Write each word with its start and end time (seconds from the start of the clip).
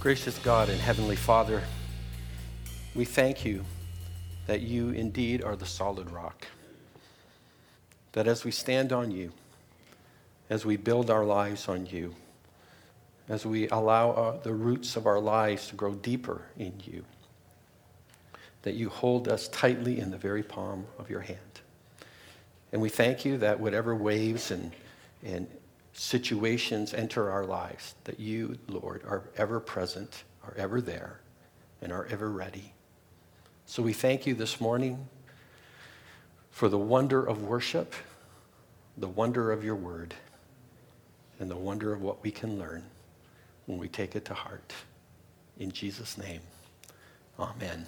Gracious 0.00 0.38
God 0.38 0.68
and 0.68 0.80
Heavenly 0.80 1.16
Father, 1.16 1.60
we 2.94 3.04
thank 3.04 3.44
you 3.44 3.64
that 4.46 4.60
you 4.60 4.90
indeed 4.90 5.42
are 5.42 5.56
the 5.56 5.66
solid 5.66 6.08
rock. 6.12 6.46
That 8.12 8.28
as 8.28 8.44
we 8.44 8.52
stand 8.52 8.92
on 8.92 9.10
you, 9.10 9.32
as 10.48 10.64
we 10.64 10.76
build 10.76 11.10
our 11.10 11.24
lives 11.24 11.66
on 11.66 11.86
you, 11.86 12.14
as 13.28 13.44
we 13.44 13.68
allow 13.70 14.12
uh, 14.12 14.40
the 14.40 14.54
roots 14.54 14.94
of 14.94 15.04
our 15.04 15.18
lives 15.18 15.66
to 15.68 15.74
grow 15.74 15.94
deeper 15.94 16.42
in 16.56 16.74
you, 16.84 17.04
that 18.62 18.74
you 18.74 18.90
hold 18.90 19.26
us 19.26 19.48
tightly 19.48 19.98
in 19.98 20.12
the 20.12 20.16
very 20.16 20.44
palm 20.44 20.86
of 21.00 21.10
your 21.10 21.22
hand. 21.22 21.40
And 22.70 22.80
we 22.80 22.88
thank 22.88 23.24
you 23.24 23.36
that 23.38 23.58
whatever 23.58 23.96
waves 23.96 24.52
and, 24.52 24.70
and 25.24 25.48
situations 25.98 26.94
enter 26.94 27.30
our 27.30 27.44
lives, 27.44 27.94
that 28.04 28.20
you, 28.20 28.56
Lord, 28.68 29.02
are 29.04 29.24
ever 29.36 29.58
present, 29.58 30.22
are 30.44 30.54
ever 30.56 30.80
there, 30.80 31.20
and 31.82 31.92
are 31.92 32.06
ever 32.10 32.30
ready. 32.30 32.72
So 33.66 33.82
we 33.82 33.92
thank 33.92 34.26
you 34.26 34.34
this 34.34 34.60
morning 34.60 35.08
for 36.50 36.68
the 36.68 36.78
wonder 36.78 37.24
of 37.24 37.42
worship, 37.42 37.94
the 38.96 39.08
wonder 39.08 39.50
of 39.50 39.64
your 39.64 39.74
word, 39.74 40.14
and 41.40 41.50
the 41.50 41.56
wonder 41.56 41.92
of 41.92 42.00
what 42.00 42.22
we 42.22 42.30
can 42.30 42.58
learn 42.58 42.84
when 43.66 43.78
we 43.78 43.88
take 43.88 44.14
it 44.14 44.24
to 44.26 44.34
heart. 44.34 44.72
In 45.58 45.72
Jesus' 45.72 46.16
name, 46.16 46.40
amen. 47.38 47.86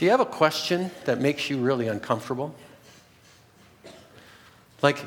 Do 0.00 0.06
you 0.06 0.12
have 0.12 0.20
a 0.20 0.24
question 0.24 0.90
that 1.04 1.20
makes 1.20 1.50
you 1.50 1.58
really 1.58 1.86
uncomfortable? 1.86 2.54
Like, 4.80 5.04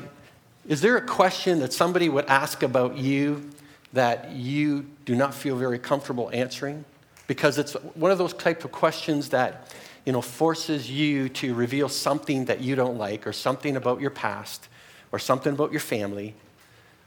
is 0.68 0.82
there 0.82 0.96
a 0.96 1.04
question 1.04 1.58
that 1.58 1.72
somebody 1.72 2.08
would 2.08 2.26
ask 2.26 2.62
about 2.62 2.96
you 2.96 3.50
that 3.92 4.30
you 4.30 4.86
do 5.04 5.16
not 5.16 5.34
feel 5.34 5.56
very 5.56 5.80
comfortable 5.80 6.30
answering? 6.32 6.84
Because 7.26 7.58
it's 7.58 7.72
one 7.94 8.12
of 8.12 8.18
those 8.18 8.34
type 8.34 8.64
of 8.64 8.70
questions 8.70 9.30
that, 9.30 9.74
you 10.04 10.12
know, 10.12 10.22
forces 10.22 10.88
you 10.88 11.28
to 11.30 11.54
reveal 11.54 11.88
something 11.88 12.44
that 12.44 12.60
you 12.60 12.76
don't 12.76 12.96
like 12.96 13.26
or 13.26 13.32
something 13.32 13.74
about 13.74 14.00
your 14.00 14.10
past 14.10 14.68
or 15.10 15.18
something 15.18 15.54
about 15.54 15.72
your 15.72 15.80
family 15.80 16.36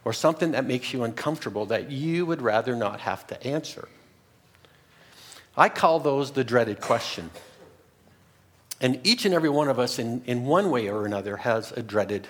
or 0.03 0.11
something 0.11 0.51
that 0.51 0.65
makes 0.65 0.91
you 0.91 1.05
uncomfortable 1.05 1.65
that 1.67 1.89
you 1.89 2.25
would 2.25 2.41
rather 2.41 2.75
not 2.75 2.99
have 2.99 3.25
to 3.27 3.47
answer. 3.47 3.87
I 5.55 5.69
call 5.69 6.01
those 6.01 6.31
the 6.31 6.43
dreaded 6.43 6.81
question. 6.81 7.31
And 8.79 8.99
each 9.03 9.25
and 9.25 9.33
every 9.33 9.49
one 9.49 9.69
of 9.69 9.79
us, 9.79 9.97
in, 9.97 10.21
in 10.25 10.45
one 10.45 10.69
way 10.69 10.87
or 10.87 11.05
another, 11.05 11.37
has 11.37 11.71
a 11.71 11.81
dreaded 11.81 12.27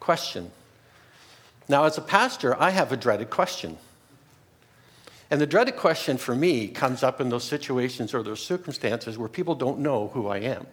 question. 0.00 0.50
Now, 1.68 1.84
as 1.84 1.96
a 1.96 2.02
pastor, 2.02 2.60
I 2.60 2.70
have 2.70 2.92
a 2.92 2.96
dreaded 2.96 3.30
question. 3.30 3.78
And 5.30 5.40
the 5.40 5.46
dreaded 5.46 5.76
question 5.76 6.18
for 6.18 6.34
me 6.34 6.68
comes 6.68 7.02
up 7.02 7.20
in 7.20 7.30
those 7.30 7.44
situations 7.44 8.12
or 8.12 8.22
those 8.22 8.44
circumstances 8.44 9.16
where 9.16 9.30
people 9.30 9.54
don't 9.54 9.78
know 9.78 10.08
who 10.08 10.28
I 10.28 10.38
am. 10.38 10.66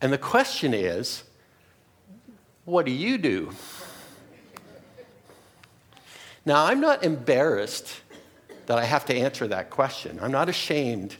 And 0.00 0.12
the 0.12 0.18
question 0.18 0.74
is, 0.74 1.24
what 2.64 2.86
do 2.86 2.92
you 2.92 3.18
do? 3.18 3.50
Now, 6.46 6.66
I'm 6.66 6.80
not 6.80 7.02
embarrassed 7.02 8.00
that 8.66 8.78
I 8.78 8.84
have 8.84 9.04
to 9.06 9.14
answer 9.14 9.48
that 9.48 9.70
question. 9.70 10.20
I'm 10.22 10.30
not 10.30 10.48
ashamed 10.48 11.16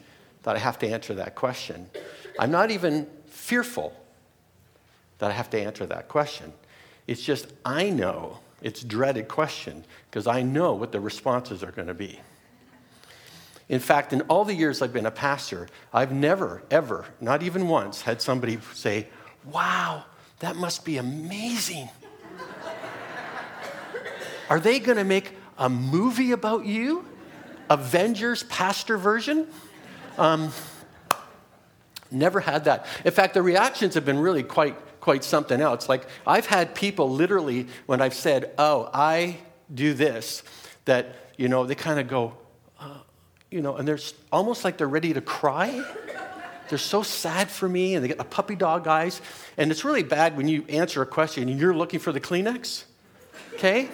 that 0.48 0.56
I 0.56 0.60
have 0.60 0.78
to 0.78 0.88
answer 0.88 1.12
that 1.12 1.34
question. 1.34 1.90
I'm 2.38 2.50
not 2.50 2.70
even 2.70 3.06
fearful 3.26 3.92
that 5.18 5.30
I 5.30 5.34
have 5.34 5.50
to 5.50 5.60
answer 5.60 5.84
that 5.84 6.08
question. 6.08 6.54
It's 7.06 7.22
just 7.22 7.52
I 7.66 7.90
know 7.90 8.38
it's 8.62 8.82
dreaded 8.82 9.28
question 9.28 9.84
because 10.10 10.26
I 10.26 10.40
know 10.40 10.72
what 10.72 10.90
the 10.90 11.00
responses 11.00 11.62
are 11.62 11.70
going 11.70 11.88
to 11.88 11.92
be. 11.92 12.18
In 13.68 13.78
fact, 13.78 14.14
in 14.14 14.22
all 14.22 14.46
the 14.46 14.54
years 14.54 14.80
I've 14.80 14.94
been 14.94 15.04
a 15.04 15.10
pastor, 15.10 15.68
I've 15.92 16.12
never, 16.12 16.62
ever, 16.70 17.04
not 17.20 17.42
even 17.42 17.68
once, 17.68 18.00
had 18.00 18.22
somebody 18.22 18.58
say, 18.72 19.08
Wow, 19.52 20.06
that 20.38 20.56
must 20.56 20.82
be 20.82 20.96
amazing. 20.96 21.90
Are 24.48 24.60
they 24.60 24.78
going 24.78 24.96
to 24.96 25.04
make 25.04 25.34
a 25.58 25.68
movie 25.68 26.32
about 26.32 26.64
you? 26.64 27.04
Avengers 27.68 28.44
pastor 28.44 28.96
version? 28.96 29.46
Um, 30.18 30.52
never 32.10 32.40
had 32.40 32.64
that. 32.64 32.86
In 33.04 33.12
fact, 33.12 33.34
the 33.34 33.42
reactions 33.42 33.94
have 33.94 34.04
been 34.04 34.18
really 34.18 34.42
quite, 34.42 34.76
quite 35.00 35.22
something 35.24 35.60
else. 35.60 35.88
Like, 35.88 36.06
I've 36.26 36.46
had 36.46 36.74
people 36.74 37.08
literally, 37.10 37.68
when 37.86 38.00
I've 38.00 38.14
said, 38.14 38.52
oh, 38.58 38.90
I 38.92 39.38
do 39.72 39.94
this, 39.94 40.42
that, 40.86 41.14
you 41.36 41.48
know, 41.48 41.66
they 41.66 41.74
kind 41.74 42.00
of 42.00 42.08
go, 42.08 42.34
uh, 42.80 42.98
you 43.50 43.60
know, 43.62 43.76
and 43.76 43.86
they're 43.86 43.98
almost 44.32 44.64
like 44.64 44.76
they're 44.76 44.88
ready 44.88 45.12
to 45.12 45.20
cry. 45.20 45.84
They're 46.68 46.78
so 46.78 47.02
sad 47.02 47.50
for 47.50 47.68
me, 47.68 47.94
and 47.94 48.04
they 48.04 48.08
get 48.08 48.18
the 48.18 48.24
puppy 48.24 48.56
dog 48.56 48.86
eyes. 48.86 49.22
And 49.56 49.70
it's 49.70 49.84
really 49.84 50.02
bad 50.02 50.36
when 50.36 50.48
you 50.48 50.64
answer 50.68 51.00
a 51.00 51.06
question 51.06 51.48
and 51.48 51.58
you're 51.58 51.74
looking 51.74 52.00
for 52.00 52.12
the 52.12 52.20
Kleenex, 52.20 52.84
okay? 53.54 53.88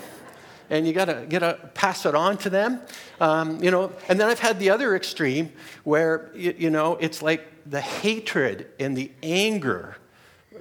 And 0.70 0.86
you 0.86 0.92
gotta, 0.92 1.26
gotta 1.28 1.70
pass 1.75 2.06
it 2.06 2.14
on 2.14 2.38
to 2.38 2.50
them. 2.50 2.80
Um, 3.20 3.62
you 3.62 3.70
know, 3.70 3.92
and 4.08 4.19
then 4.19 4.28
I've 4.28 4.41
had 4.41 4.58
the 4.58 4.70
other 4.70 4.97
extreme 4.97 5.52
where, 5.84 6.30
you, 6.34 6.54
you 6.56 6.70
know, 6.70 6.97
it's 6.97 7.22
like 7.22 7.47
the 7.66 7.80
hatred 7.80 8.69
and 8.78 8.97
the 8.97 9.10
anger, 9.22 9.97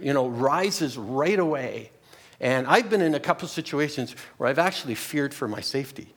you 0.01 0.13
know, 0.13 0.27
rises 0.27 0.97
right 0.97 1.39
away. 1.39 1.91
And 2.39 2.67
I've 2.67 2.89
been 2.89 3.01
in 3.01 3.15
a 3.15 3.19
couple 3.19 3.47
situations 3.47 4.15
where 4.37 4.49
I've 4.49 4.59
actually 4.59 4.95
feared 4.95 5.33
for 5.33 5.47
my 5.47 5.61
safety. 5.61 6.13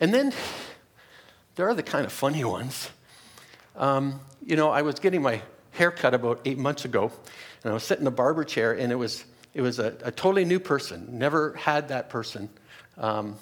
And 0.00 0.12
then 0.14 0.32
there 1.54 1.68
are 1.68 1.74
the 1.74 1.82
kind 1.82 2.04
of 2.04 2.12
funny 2.12 2.44
ones. 2.44 2.90
Um, 3.76 4.20
you 4.44 4.56
know, 4.56 4.70
I 4.70 4.82
was 4.82 4.98
getting 4.98 5.22
my 5.22 5.42
hair 5.72 5.90
cut 5.90 6.14
about 6.14 6.40
eight 6.44 6.58
months 6.58 6.84
ago, 6.84 7.12
and 7.62 7.70
I 7.70 7.74
was 7.74 7.84
sitting 7.84 8.02
in 8.02 8.04
the 8.04 8.10
barber 8.10 8.44
chair, 8.44 8.72
and 8.72 8.90
it 8.90 8.96
was 8.96 9.24
it 9.54 9.62
was 9.62 9.78
a, 9.78 9.96
a 10.02 10.10
totally 10.10 10.44
new 10.44 10.60
person, 10.60 11.18
never 11.18 11.54
had 11.54 11.88
that 11.88 12.10
person. 12.10 12.48
Um, 12.96 13.36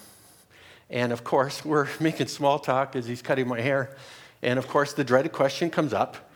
and 0.90 1.12
of 1.12 1.24
course, 1.24 1.64
we're 1.64 1.88
making 2.00 2.28
small 2.28 2.58
talk 2.58 2.96
as 2.96 3.06
he's 3.06 3.22
cutting 3.22 3.48
my 3.48 3.60
hair. 3.60 3.96
And 4.42 4.58
of 4.58 4.68
course, 4.68 4.92
the 4.92 5.04
dreaded 5.04 5.32
question 5.32 5.70
comes 5.70 5.92
up 5.92 6.30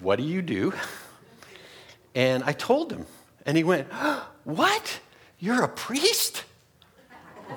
What 0.00 0.16
do 0.16 0.22
you 0.22 0.42
do? 0.42 0.72
And 2.16 2.44
I 2.44 2.52
told 2.52 2.92
him, 2.92 3.06
and 3.44 3.56
he 3.56 3.64
went, 3.64 3.88
What? 4.44 5.00
You're 5.40 5.64
a 5.64 5.68
priest? 5.68 6.44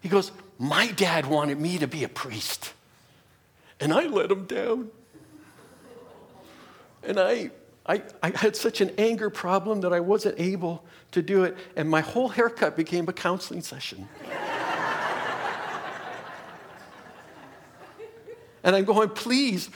He 0.00 0.08
goes, 0.08 0.32
My 0.58 0.86
dad 0.92 1.26
wanted 1.26 1.60
me 1.60 1.76
to 1.78 1.86
be 1.86 2.04
a 2.04 2.08
priest. 2.08 2.72
And 3.80 3.92
I 3.92 4.06
let 4.06 4.30
him 4.30 4.46
down. 4.46 4.90
And 7.02 7.18
I 7.20 7.50
I, 7.88 8.02
I 8.22 8.30
had 8.36 8.54
such 8.54 8.82
an 8.82 8.90
anger 8.98 9.30
problem 9.30 9.80
that 9.80 9.94
I 9.94 10.00
wasn't 10.00 10.38
able 10.38 10.84
to 11.12 11.22
do 11.22 11.44
it, 11.44 11.56
and 11.74 11.88
my 11.88 12.02
whole 12.02 12.28
haircut 12.28 12.76
became 12.76 13.08
a 13.08 13.14
counseling 13.14 13.62
session. 13.62 14.06
and 18.62 18.76
I'm 18.76 18.84
going, 18.84 19.08
please 19.08 19.70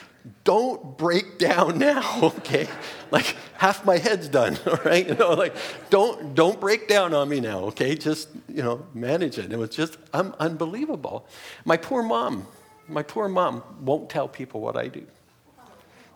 don't 0.45 0.99
break 0.99 1.39
down 1.39 1.78
now, 1.78 2.21
okay? 2.23 2.69
Like 3.11 3.34
half 3.55 3.87
my 3.87 3.97
head's 3.97 4.29
done, 4.29 4.59
all 4.67 4.79
right? 4.84 5.09
You 5.09 5.15
know, 5.15 5.33
like 5.33 5.56
don't 5.89 6.34
don't 6.34 6.61
break 6.61 6.89
down 6.89 7.14
on 7.14 7.31
me 7.31 7.41
now, 7.41 7.61
okay? 7.61 7.94
Just 7.94 8.29
you 8.47 8.62
know, 8.62 8.87
manage 8.93 9.38
it. 9.38 9.50
It 9.50 9.59
was 9.59 9.70
just 9.70 9.97
un- 10.12 10.35
unbelievable. 10.38 11.26
My 11.64 11.79
poor 11.79 12.03
mom, 12.03 12.47
my 12.88 13.03
poor 13.03 13.29
mom 13.29 13.62
won't 13.81 14.11
tell 14.11 14.29
people 14.29 14.61
what 14.61 14.76
I 14.76 14.88
do 14.88 15.06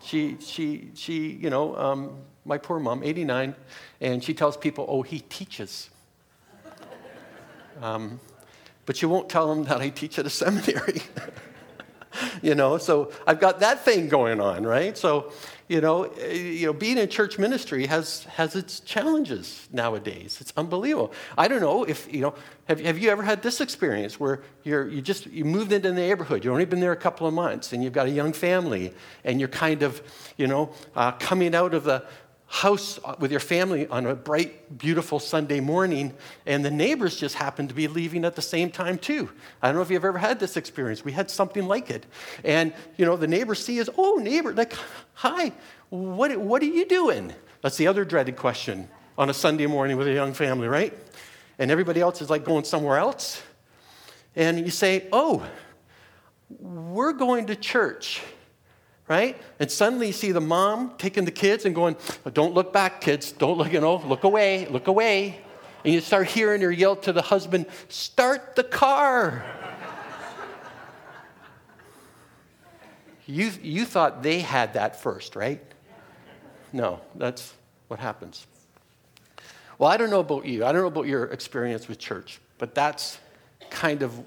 she, 0.06 0.37
she, 0.41 0.91
she 0.94 1.31
you 1.32 1.50
know, 1.50 1.76
um, 1.76 2.17
my 2.44 2.58
poor 2.58 2.79
mom, 2.79 3.03
89, 3.03 3.55
and 4.00 4.23
she 4.23 4.35
tells 4.35 4.56
people, 4.56 4.87
oh, 4.88 5.03
he 5.03 5.20
teaches. 5.20 5.91
Um, 7.82 8.20
but 8.87 9.03
you 9.03 9.08
won't 9.11 9.29
tell 9.29 9.55
them 9.55 9.64
that 9.64 9.82
I 9.82 9.91
teach 9.91 10.19
at 10.19 10.25
a 10.25 10.31
seminary. 10.44 11.03
you 12.41 12.55
know, 12.55 12.79
so 12.79 13.12
I've 13.26 13.38
got 13.38 13.61
that 13.61 13.85
thing 13.85 14.08
going 14.08 14.41
on, 14.41 14.64
right? 14.64 14.97
So, 14.97 15.31
you 15.69 15.82
know, 15.82 16.05
eh, 16.05 16.32
you 16.32 16.67
know, 16.67 16.73
being 16.73 16.97
in 16.97 17.08
church 17.11 17.38
ministry 17.38 17.85
has, 17.87 18.25
has 18.25 18.56
its 18.56 18.81
challenges 18.81 19.69
nowadays. 19.73 20.38
It's 20.41 20.55
unbelievable. 20.56 21.12
I 21.37 21.49
don't 21.49 21.61
know 21.61 21.85
if, 21.85 22.11
you 22.11 22.23
know, 22.23 22.35
have, 22.66 22.80
have 22.80 22.98
you 22.98 23.10
ever 23.10 23.22
had 23.22 23.42
this 23.42 23.60
experience 23.60 24.18
where 24.20 24.42
you're, 24.64 24.88
you 24.88 25.00
just, 25.00 25.26
you 25.26 25.44
moved 25.44 25.72
into 25.72 25.88
the 25.88 25.94
neighborhood, 25.94 26.44
you've 26.44 26.52
only 26.52 26.64
been 26.64 26.80
there 26.80 26.92
a 26.92 26.96
couple 26.96 27.26
of 27.26 27.34
months, 27.34 27.72
and 27.72 27.82
you've 27.82 27.92
got 27.92 28.06
a 28.06 28.10
young 28.10 28.32
family, 28.32 28.92
and 29.24 29.40
you're 29.40 29.48
kind 29.48 29.82
of, 29.82 30.02
you 30.36 30.46
know, 30.46 30.70
uh, 30.94 31.12
coming 31.12 31.54
out 31.54 31.74
of 31.74 31.84
the, 31.84 32.04
house 32.48 33.00
with 33.18 33.30
your 33.30 33.40
family 33.40 33.86
on 33.88 34.06
a 34.06 34.14
bright, 34.14 34.78
beautiful 34.78 35.18
Sunday 35.18 35.60
morning, 35.60 36.14
and 36.46 36.64
the 36.64 36.70
neighbors 36.70 37.16
just 37.16 37.34
happened 37.34 37.68
to 37.68 37.74
be 37.74 37.88
leaving 37.88 38.24
at 38.24 38.36
the 38.36 38.42
same 38.42 38.70
time, 38.70 38.98
too. 38.98 39.28
I 39.60 39.66
don't 39.66 39.76
know 39.76 39.82
if 39.82 39.90
you've 39.90 40.04
ever 40.04 40.19
had 40.19 40.38
this 40.38 40.56
experience. 40.56 41.04
We 41.04 41.12
had 41.12 41.30
something 41.30 41.66
like 41.66 41.90
it. 41.90 42.06
And, 42.44 42.72
you 42.96 43.04
know, 43.04 43.16
the 43.16 43.26
neighbors 43.26 43.64
see 43.64 43.80
us, 43.80 43.88
oh, 43.98 44.20
neighbor, 44.22 44.52
like, 44.52 44.74
hi, 45.14 45.52
what, 45.90 46.36
what 46.38 46.62
are 46.62 46.66
you 46.66 46.86
doing? 46.86 47.34
That's 47.62 47.76
the 47.76 47.88
other 47.88 48.04
dreaded 48.04 48.36
question 48.36 48.88
on 49.19 49.28
a 49.28 49.34
Sunday 49.34 49.66
morning 49.66 49.96
with 49.96 50.06
a 50.06 50.12
young 50.12 50.32
family, 50.32 50.69
right? 50.69 50.96
And 51.58 51.70
everybody 51.70 52.00
else 52.00 52.20
is 52.20 52.31
like 52.31 52.44
going 52.44 52.64
somewhere 52.64 52.99
else. 52.99 53.43
And 54.35 54.61
you 54.61 54.70
say, 54.70 55.06
oh, 55.12 55.47
we're 56.61 57.12
going 57.12 57.47
to 57.47 57.56
church 57.56 58.23
right? 59.08 59.37
And 59.61 59.70
suddenly 59.70 60.08
you 60.08 60.12
see 60.12 60.32
the 60.32 60.41
mom 60.41 60.94
taking 60.99 61.25
the 61.25 61.31
kids 61.31 61.64
and 61.64 61.75
going, 61.75 61.97
oh, 62.25 62.31
Don't 62.31 62.55
look 62.55 62.73
back, 62.73 63.00
kids. 63.00 63.32
Don't 63.32 63.58
look, 63.58 63.73
you 63.73 63.81
know, 63.81 63.97
look 63.97 64.25
away, 64.25 64.67
look 64.67 64.87
away. 64.87 65.41
And 65.85 65.94
you 65.94 66.00
start 66.00 66.26
hearing 66.26 66.61
her 66.62 66.73
yell 66.73 66.97
to 66.97 67.12
the 67.12 67.23
husband, 67.23 67.67
Start 67.88 68.56
the 68.56 68.64
car. 68.64 69.44
you, 73.26 73.50
you 73.62 73.85
thought 73.85 74.23
they 74.23 74.41
had 74.41 74.75
that 74.75 75.00
first, 75.00 75.37
right? 75.37 75.62
No, 76.73 77.00
that's 77.14 77.55
what 77.88 78.00
happens. 78.00 78.47
Well, 79.78 79.90
I 79.90 79.99
don't 79.99 80.08
know 80.08 80.20
about 80.20 80.46
you. 80.46 80.64
I 80.64 80.73
don't 80.73 80.81
know 80.81 80.88
about 80.88 81.06
your 81.06 81.25
experience 81.25 81.87
with 81.87 81.99
church, 81.99 82.40
but 82.56 82.75
that's 82.75 83.19
kind 83.69 84.02
of 84.02 84.19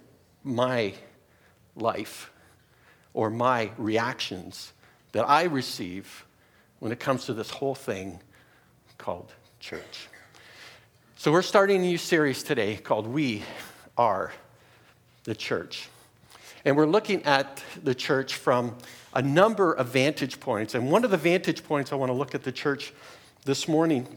my 0.44 0.94
life 1.76 2.32
or 3.14 3.32
my 3.32 3.72
reactions 3.78 4.74
that 5.12 5.28
I 5.28 5.44
receive 5.46 6.26
when 6.80 6.92
it 6.92 7.00
comes 7.00 7.26
to 7.26 7.34
this 7.34 7.50
whole 7.50 7.74
thing 7.74 8.20
called 9.00 9.32
church. 9.60 10.08
So, 11.18 11.32
we're 11.32 11.42
starting 11.42 11.78
a 11.78 11.86
new 11.86 11.98
series 11.98 12.44
today 12.44 12.78
called 12.78 13.08
We 13.08 13.44
Are 13.98 14.32
the 15.24 15.36
Church. 15.36 15.90
And 16.64 16.78
we're 16.78 16.86
looking 16.86 17.24
at 17.24 17.64
the 17.84 17.96
church 17.96 18.36
from 18.36 18.78
a 19.14 19.22
number 19.22 19.74
of 19.74 19.88
vantage 19.88 20.40
points. 20.40 20.76
And 20.76 20.92
one 20.92 21.04
of 21.04 21.12
the 21.12 21.18
vantage 21.18 21.64
points 21.64 21.92
I 21.92 21.96
want 21.96 22.10
to 22.10 22.14
look 22.14 22.36
at 22.36 22.44
the 22.44 22.52
church 22.52 22.94
this 23.46 23.68
morning 23.68 24.08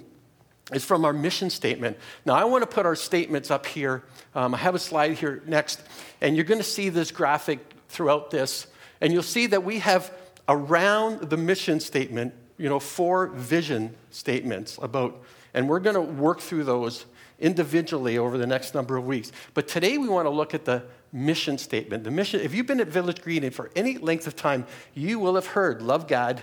is 0.73 0.85
from 0.85 1.05
our 1.05 1.13
mission 1.13 1.51
statement. 1.51 1.97
Now, 2.25 2.35
I 2.35 2.45
want 2.45 2.63
to 2.63 2.67
put 2.67 2.87
our 2.87 2.95
statements 2.95 3.51
up 3.51 3.67
here. 3.67 4.05
Um, 4.35 4.55
I 4.55 4.59
have 4.59 4.75
a 4.75 4.79
slide 4.79 5.15
here 5.15 5.43
next, 5.47 5.81
and 6.21 6.37
you're 6.37 6.45
going 6.45 6.61
to 6.61 6.65
see 6.65 6.89
this 6.89 7.11
graphic 7.11 7.59
throughout 7.89 8.31
this. 8.31 8.67
And 9.01 9.13
you'll 9.13 9.23
see 9.25 9.47
that 9.49 9.65
we 9.65 9.81
have 9.81 10.13
around 10.49 11.31
the 11.31 11.37
mission 11.37 11.81
statement, 11.81 12.33
you 12.57 12.69
know, 12.69 12.79
four 12.79 13.27
vision 13.29 13.95
statements 14.11 14.79
about, 14.81 15.21
and 15.55 15.69
we're 15.69 15.81
going 15.81 15.97
to 15.97 16.01
work 16.01 16.41
through 16.41 16.65
those 16.65 17.07
individually 17.41 18.19
over 18.19 18.39
the 18.39 18.47
next 18.47 18.75
number 18.75 18.97
of 18.97 19.05
weeks. 19.05 19.33
But 19.55 19.67
today 19.67 19.99
we 19.99 20.09
want 20.09 20.27
to 20.27 20.31
look 20.31 20.55
at 20.55 20.65
the 20.65 20.85
mission 21.13 21.59
statement. 21.59 22.05
The 22.05 22.11
mission, 22.11 22.41
if 22.41 22.55
you've 22.55 22.67
been 22.67 22.81
at 22.81 22.89
Village 22.89 23.21
Green 23.21 23.43
and 23.43 23.55
for 23.55 23.71
any 23.75 23.99
length 23.99 24.29
of 24.29 24.37
time, 24.37 24.65
you 24.95 25.19
will 25.19 25.35
have 25.35 25.47
heard 25.47 25.83
love 25.83 26.07
God, 26.07 26.41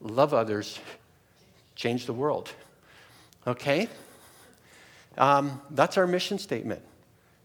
love 0.00 0.34
others, 0.34 0.78
change 1.74 2.04
the 2.06 2.12
world. 2.12 2.52
Okay? 3.46 3.88
Um, 5.18 5.60
that's 5.70 5.96
our 5.96 6.06
mission 6.06 6.38
statement. 6.38 6.82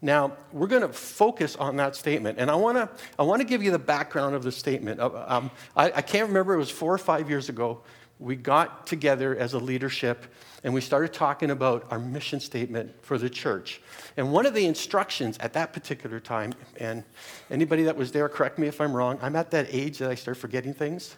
Now, 0.02 0.36
we're 0.52 0.68
going 0.68 0.82
to 0.82 0.92
focus 0.92 1.56
on 1.56 1.76
that 1.78 1.96
statement, 1.96 2.40
and 2.40 2.50
I 2.50 2.56
want 2.56 2.78
to 2.78 2.90
I 3.20 3.24
wanna 3.24 3.44
give 3.44 3.62
you 3.62 3.70
the 3.70 3.80
background 3.80 4.34
of 4.34 4.42
the 4.42 4.52
statement. 4.52 5.00
Uh, 5.00 5.12
um, 5.28 5.52
I, 5.76 5.92
I 5.92 6.02
can't 6.02 6.28
remember, 6.28 6.56
it 6.56 6.58
was 6.58 6.72
four 6.72 6.92
or 6.92 6.98
five 6.98 7.30
years 7.30 7.50
ago. 7.50 7.82
We 8.20 8.36
got 8.36 8.88
together 8.88 9.36
as 9.36 9.54
a 9.54 9.60
leadership 9.60 10.26
and 10.64 10.74
we 10.74 10.82
started 10.82 11.12
talking 11.12 11.50
about 11.50 11.88
our 11.90 11.98
mission 11.98 12.40
statement 12.40 12.94
for 13.04 13.18
the 13.18 13.30
church. 13.30 13.82
And 14.16 14.32
one 14.32 14.46
of 14.46 14.54
the 14.54 14.66
instructions 14.66 15.38
at 15.40 15.54
that 15.54 15.74
particular 15.74 16.20
time, 16.20 16.54
and 16.78 17.04
anybody 17.50 17.84
that 17.84 17.98
was 17.98 18.12
there, 18.12 18.30
correct 18.30 18.60
me 18.60 18.68
if 18.68 18.80
I'm 18.80 18.94
wrong, 18.94 19.18
I'm 19.22 19.36
at 19.36 19.50
that 19.52 19.68
age 19.72 19.98
that 19.98 20.12
I 20.12 20.16
start 20.16 20.38
forgetting 20.38 20.74
things, 20.74 21.16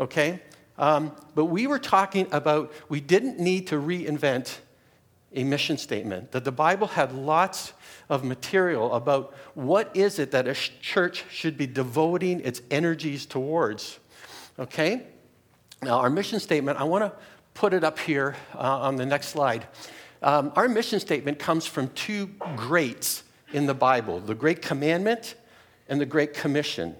okay? 0.00 0.40
Um, 0.78 1.12
but 1.34 1.46
we 1.46 1.66
were 1.66 1.78
talking 1.78 2.28
about 2.30 2.72
we 2.88 3.00
didn't 3.00 3.38
need 3.38 3.66
to 3.68 3.76
reinvent 3.76 4.58
a 5.34 5.44
mission 5.44 5.76
statement, 5.76 6.32
that 6.32 6.44
the 6.44 6.52
Bible 6.52 6.86
had 6.86 7.12
lots 7.12 7.74
of 8.08 8.24
material 8.24 8.94
about 8.94 9.34
what 9.54 9.94
is 9.94 10.18
it 10.18 10.30
that 10.30 10.48
a 10.48 10.54
church 10.54 11.24
should 11.30 11.58
be 11.58 11.66
devoting 11.66 12.40
its 12.40 12.62
energies 12.70 13.26
towards. 13.26 13.98
Okay? 14.58 15.02
Now, 15.82 15.98
our 15.98 16.08
mission 16.08 16.40
statement, 16.40 16.80
I 16.80 16.84
want 16.84 17.04
to 17.04 17.12
put 17.52 17.74
it 17.74 17.84
up 17.84 17.98
here 17.98 18.36
uh, 18.54 18.80
on 18.80 18.96
the 18.96 19.04
next 19.04 19.28
slide. 19.28 19.66
Um, 20.22 20.50
our 20.56 20.68
mission 20.68 20.98
statement 20.98 21.38
comes 21.38 21.66
from 21.66 21.88
two 21.90 22.28
greats 22.56 23.22
in 23.52 23.66
the 23.66 23.74
Bible 23.74 24.20
the 24.20 24.34
Great 24.34 24.62
Commandment 24.62 25.34
and 25.88 26.00
the 26.00 26.06
Great 26.06 26.34
Commission. 26.34 26.96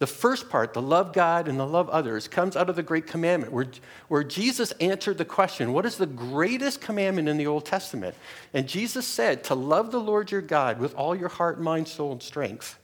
The 0.00 0.06
first 0.08 0.50
part, 0.50 0.74
the 0.74 0.82
love 0.82 1.12
God 1.12 1.46
and 1.46 1.58
the 1.58 1.66
love 1.66 1.88
others, 1.88 2.26
comes 2.26 2.56
out 2.56 2.68
of 2.68 2.76
the 2.76 2.82
Great 2.82 3.06
Commandment, 3.06 3.52
where, 3.52 3.66
where 4.08 4.24
Jesus 4.24 4.72
answered 4.72 5.18
the 5.18 5.24
question 5.24 5.72
what 5.72 5.86
is 5.86 5.96
the 5.96 6.06
greatest 6.06 6.80
commandment 6.80 7.28
in 7.28 7.36
the 7.36 7.46
Old 7.46 7.64
Testament? 7.64 8.16
And 8.52 8.68
Jesus 8.68 9.06
said, 9.06 9.44
to 9.44 9.54
love 9.54 9.92
the 9.92 10.00
Lord 10.00 10.32
your 10.32 10.40
God 10.40 10.80
with 10.80 10.94
all 10.94 11.14
your 11.14 11.28
heart, 11.28 11.60
mind, 11.60 11.86
soul, 11.86 12.12
and 12.12 12.22
strength. 12.22 12.78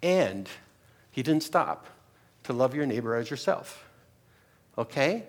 And 0.00 0.48
he 1.10 1.22
didn't 1.22 1.42
stop, 1.42 1.88
to 2.44 2.52
love 2.52 2.74
your 2.74 2.86
neighbor 2.86 3.16
as 3.16 3.28
yourself. 3.28 3.84
Okay? 4.78 5.24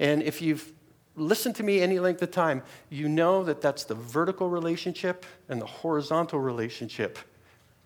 And 0.00 0.22
if 0.22 0.42
you've 0.42 0.72
listened 1.14 1.54
to 1.56 1.62
me 1.62 1.80
any 1.80 2.00
length 2.00 2.20
of 2.20 2.32
time, 2.32 2.62
you 2.90 3.08
know 3.08 3.44
that 3.44 3.60
that's 3.60 3.84
the 3.84 3.94
vertical 3.94 4.48
relationship 4.48 5.24
and 5.48 5.60
the 5.60 5.66
horizontal 5.66 6.40
relationship 6.40 7.18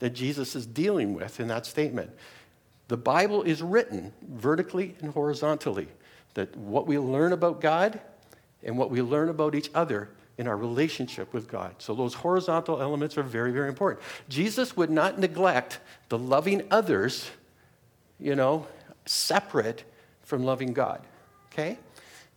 that 0.00 0.10
Jesus 0.10 0.56
is 0.56 0.66
dealing 0.66 1.14
with 1.14 1.40
in 1.40 1.48
that 1.48 1.64
statement. 1.64 2.10
The 2.88 2.96
Bible 2.96 3.42
is 3.42 3.62
written 3.62 4.12
vertically 4.28 4.96
and 5.00 5.12
horizontally, 5.12 5.88
that 6.34 6.54
what 6.56 6.86
we 6.86 6.98
learn 6.98 7.32
about 7.32 7.60
God 7.60 8.00
and 8.64 8.76
what 8.76 8.90
we 8.90 9.00
learn 9.00 9.28
about 9.28 9.54
each 9.54 9.70
other 9.74 10.10
in 10.38 10.48
our 10.48 10.56
relationship 10.56 11.32
with 11.32 11.48
God. 11.48 11.74
So 11.78 11.94
those 11.94 12.14
horizontal 12.14 12.80
elements 12.80 13.16
are 13.18 13.22
very, 13.22 13.52
very 13.52 13.68
important. 13.68 14.02
Jesus 14.28 14.76
would 14.76 14.90
not 14.90 15.18
neglect 15.18 15.80
the 16.08 16.18
loving 16.18 16.66
others, 16.70 17.30
you 18.18 18.34
know, 18.34 18.66
separate 19.06 19.84
from 20.22 20.42
loving 20.42 20.72
God. 20.72 21.02
Okay? 21.52 21.78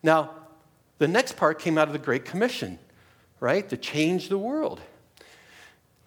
Now, 0.04 0.32
the 0.98 1.08
next 1.08 1.38
part 1.38 1.60
came 1.60 1.78
out 1.78 1.88
of 1.88 1.94
the 1.94 2.00
Great 2.00 2.26
Commission, 2.26 2.78
right? 3.40 3.68
To 3.70 3.78
change 3.78 4.30
the 4.30 4.38
world. 4.38 4.82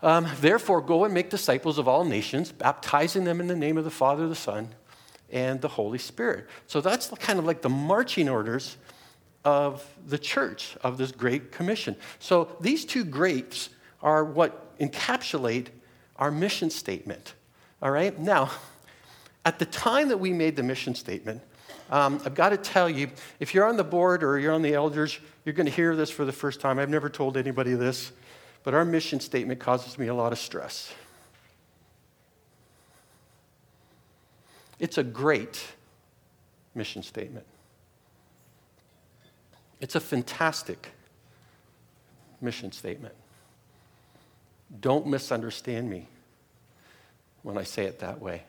Um, 0.02 0.28
Therefore, 0.40 0.80
go 0.80 1.04
and 1.04 1.14
make 1.14 1.30
disciples 1.30 1.78
of 1.78 1.88
all 1.88 2.04
nations, 2.04 2.52
baptizing 2.52 3.24
them 3.24 3.40
in 3.40 3.46
the 3.46 3.56
name 3.56 3.78
of 3.78 3.84
the 3.84 3.90
Father, 3.90 4.28
the 4.28 4.34
Son, 4.34 4.68
and 5.30 5.60
the 5.60 5.68
Holy 5.68 5.98
Spirit. 5.98 6.46
So 6.66 6.80
that's 6.80 7.08
kind 7.18 7.38
of 7.38 7.44
like 7.44 7.62
the 7.62 7.68
marching 7.68 8.28
orders 8.28 8.76
of 9.44 9.88
the 10.06 10.18
church, 10.18 10.76
of 10.82 10.98
this 10.98 11.12
great 11.12 11.52
commission. 11.52 11.96
So 12.18 12.56
these 12.60 12.84
two 12.84 13.04
greats 13.04 13.70
are 14.02 14.24
what 14.24 14.78
encapsulate 14.78 15.68
our 16.16 16.30
mission 16.30 16.70
statement. 16.70 17.34
All 17.80 17.90
right? 17.90 18.18
Now, 18.18 18.50
at 19.44 19.58
the 19.58 19.66
time 19.66 20.08
that 20.08 20.18
we 20.18 20.32
made 20.32 20.56
the 20.56 20.62
mission 20.62 20.94
statement, 20.94 21.42
um, 21.90 22.20
I've 22.24 22.34
got 22.34 22.48
to 22.48 22.56
tell 22.56 22.90
you, 22.90 23.10
if 23.38 23.54
you're 23.54 23.66
on 23.66 23.76
the 23.76 23.84
board 23.84 24.24
or 24.24 24.38
you're 24.38 24.52
on 24.52 24.62
the 24.62 24.74
elders, 24.74 25.18
you're 25.44 25.54
going 25.54 25.66
to 25.66 25.72
hear 25.72 25.94
this 25.94 26.10
for 26.10 26.24
the 26.24 26.32
first 26.32 26.60
time. 26.60 26.78
I've 26.80 26.90
never 26.90 27.08
told 27.08 27.36
anybody 27.36 27.74
this. 27.74 28.10
But 28.66 28.74
our 28.74 28.84
mission 28.84 29.20
statement 29.20 29.60
causes 29.60 29.96
me 29.96 30.08
a 30.08 30.14
lot 30.14 30.32
of 30.32 30.40
stress. 30.40 30.92
It's 34.80 34.98
a 34.98 35.04
great 35.04 35.64
mission 36.74 37.04
statement. 37.04 37.46
It's 39.80 39.94
a 39.94 40.00
fantastic 40.00 40.88
mission 42.40 42.72
statement. 42.72 43.14
Don't 44.80 45.06
misunderstand 45.06 45.88
me 45.88 46.08
when 47.44 47.56
I 47.56 47.62
say 47.62 47.84
it 47.84 48.00
that 48.00 48.20
way. 48.20 48.42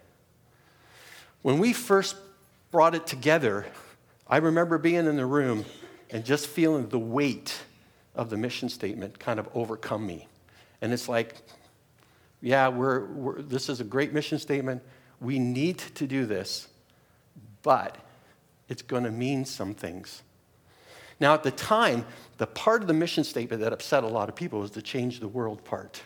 When 1.43 1.59
we 1.59 1.73
first 1.73 2.15
brought 2.71 2.95
it 2.95 3.05
together, 3.05 3.67
I 4.27 4.37
remember 4.37 4.79
being 4.79 5.05
in 5.05 5.15
the 5.15 5.27
room 5.27 5.63
and 6.09 6.25
just 6.25 6.47
feeling 6.47 6.89
the 6.89 6.97
weight 6.97 7.55
of 8.17 8.29
the 8.29 8.37
mission 8.37 8.67
statement 8.67 9.19
kind 9.19 9.39
of 9.39 9.47
overcome 9.53 10.05
me. 10.05 10.27
And 10.81 10.91
it's 10.91 11.07
like, 11.07 11.35
yeah, 12.41 12.67
we're, 12.67 13.05
we're, 13.05 13.41
this 13.41 13.69
is 13.69 13.79
a 13.79 13.83
great 13.83 14.13
mission 14.13 14.39
statement. 14.39 14.81
We 15.21 15.39
need 15.39 15.79
to 15.95 16.05
do 16.05 16.25
this, 16.25 16.67
but 17.63 17.97
it's 18.69 18.81
going 18.81 19.03
to 19.03 19.11
mean 19.11 19.45
some 19.45 19.73
things. 19.73 20.21
Now, 21.19 21.33
at 21.33 21.43
the 21.43 21.51
time, 21.51 22.05
the 22.37 22.45
part 22.45 22.81
of 22.81 22.87
the 22.87 22.93
mission 22.93 23.23
statement 23.23 23.61
that 23.61 23.73
upset 23.73 24.03
a 24.03 24.07
lot 24.07 24.29
of 24.29 24.35
people 24.35 24.59
was 24.59 24.71
the 24.71 24.81
change 24.81 25.19
the 25.19 25.27
world 25.27 25.63
part. 25.63 26.01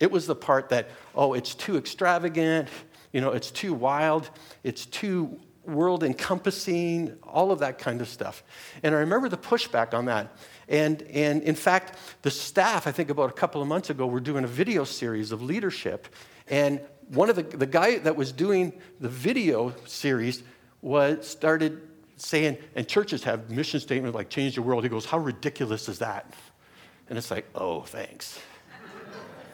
It 0.00 0.10
was 0.10 0.26
the 0.26 0.34
part 0.34 0.70
that, 0.70 0.88
oh, 1.14 1.34
it's 1.34 1.54
too 1.54 1.76
extravagant, 1.76 2.68
you 3.12 3.20
know, 3.20 3.30
it's 3.30 3.52
too 3.52 3.72
wild, 3.72 4.30
it's 4.64 4.86
too 4.86 5.38
world 5.64 6.02
encompassing, 6.02 7.16
all 7.22 7.52
of 7.52 7.60
that 7.60 7.78
kind 7.78 8.00
of 8.00 8.08
stuff. 8.08 8.42
And 8.82 8.94
I 8.94 8.98
remember 8.98 9.28
the 9.28 9.38
pushback 9.38 9.94
on 9.94 10.06
that. 10.06 10.34
And, 10.68 11.02
and 11.02 11.42
in 11.42 11.54
fact, 11.54 11.96
the 12.22 12.30
staff, 12.30 12.86
I 12.86 12.92
think 12.92 13.10
about 13.10 13.30
a 13.30 13.34
couple 13.34 13.60
of 13.60 13.68
months 13.68 13.90
ago, 13.90 14.06
were 14.06 14.20
doing 14.20 14.44
a 14.44 14.48
video 14.48 14.84
series 14.84 15.32
of 15.32 15.42
leadership. 15.42 16.08
And 16.48 16.80
one 17.08 17.28
of 17.28 17.36
the, 17.36 17.42
the 17.42 17.66
guy 17.66 17.98
that 17.98 18.16
was 18.16 18.32
doing 18.32 18.72
the 19.00 19.08
video 19.08 19.74
series 19.86 20.42
was 20.80 21.26
started 21.26 21.80
saying, 22.16 22.58
and 22.74 22.86
churches 22.86 23.24
have 23.24 23.50
mission 23.50 23.80
statements 23.80 24.14
like 24.14 24.30
change 24.30 24.54
the 24.54 24.62
world. 24.62 24.84
He 24.84 24.88
goes, 24.88 25.04
How 25.04 25.18
ridiculous 25.18 25.88
is 25.88 25.98
that? 25.98 26.32
And 27.08 27.18
it's 27.18 27.30
like, 27.30 27.46
oh, 27.54 27.82
thanks. 27.82 28.40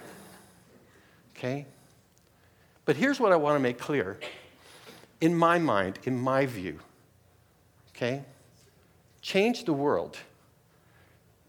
okay? 1.36 1.66
But 2.84 2.96
here's 2.96 3.18
what 3.18 3.32
I 3.32 3.36
want 3.36 3.56
to 3.56 3.60
make 3.60 3.78
clear. 3.78 4.18
In 5.20 5.34
my 5.34 5.58
mind, 5.58 5.98
in 6.04 6.16
my 6.18 6.46
view, 6.46 6.78
okay? 7.90 8.22
Change 9.22 9.64
the 9.64 9.72
world 9.72 10.16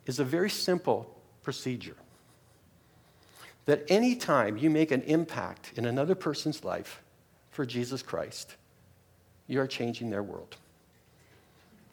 is 0.10 0.20
a 0.20 0.26
very 0.26 0.50
simple 0.50 1.16
procedure. 1.44 1.96
That 3.66 3.86
anytime 3.90 4.58
you 4.58 4.70
make 4.70 4.92
an 4.92 5.04
impact 5.04 5.74
in 5.76 5.86
another 5.86 6.16
person's 6.16 6.64
life 6.64 7.02
for 7.52 7.66
Jesus 7.66 8.02
Christ, 8.02 8.56
you 9.48 9.62
are 9.62 9.68
changing 9.68 10.10
their 10.10 10.24
world. 10.24 10.56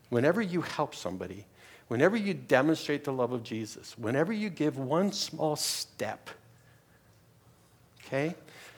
Whenever 0.09 0.41
you 0.41 0.63
help 0.63 0.95
somebody, 0.95 1.45
whenever 1.89 2.17
you 2.17 2.33
demonstrate 2.33 3.05
the 3.05 3.13
love 3.13 3.33
of 3.33 3.43
Jesus, 3.43 3.97
whenever 3.99 4.33
you 4.33 4.49
give 4.49 4.79
one 4.79 5.13
small 5.13 5.55
step, 5.55 6.31
okay? 8.05 8.35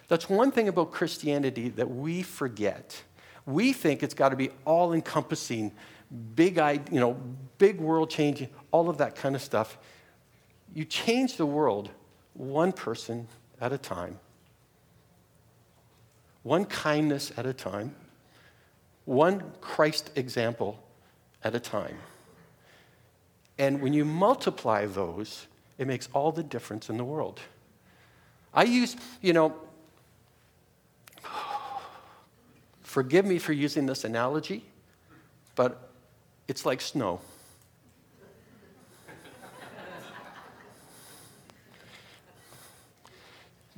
That's 0.09 0.29
one 0.29 0.51
thing 0.51 0.69
about 0.69 0.91
Christianity 0.91 1.69
that 1.69 1.89
we 1.89 2.23
forget. 2.23 3.01
We 3.47 3.73
think 3.73 4.03
it's 4.03 4.15
got 4.15 4.31
to 4.31 4.37
be 4.37 4.51
all 4.65 4.93
encompassing, 4.93 5.71
big, 6.35 6.57
you 6.91 6.99
know, 6.99 7.17
big 7.59 7.79
world 7.81 8.11
changing, 8.11 8.49
all 8.71 8.89
of 8.89 8.99
that 8.99 9.17
kind 9.17 9.35
of 9.35 9.43
stuff. 9.43 9.79
You 10.75 10.85
change 10.85 11.37
the 11.37 11.47
world 11.47 11.91
one 12.35 12.73
person 12.73 13.27
at 13.61 13.73
a 13.73 13.79
time, 13.79 14.19
one 16.43 16.65
kindness 16.65 17.33
at 17.37 17.47
a 17.47 17.53
time, 17.53 17.95
one 19.05 19.53
Christ 19.61 20.11
example 20.17 20.79
at 21.43 21.55
a 21.55 21.61
time. 21.61 21.97
And 23.59 23.83
when 23.83 23.93
you 23.93 24.05
multiply 24.05 24.87
those, 24.87 25.47
it 25.79 25.87
makes 25.87 26.09
all 26.13 26.31
the 26.31 26.43
difference 26.43 26.89
in 26.91 26.97
the 26.97 27.05
world. 27.05 27.41
I 28.55 28.65
use, 28.65 28.97
you 29.21 29.33
know, 29.33 29.55
forgive 32.83 33.25
me 33.25 33.39
for 33.39 33.53
using 33.53 33.87
this 33.87 34.05
analogy, 34.05 34.65
but 35.55 35.91
it's 36.47 36.65
like 36.65 36.81
snow. 36.81 37.21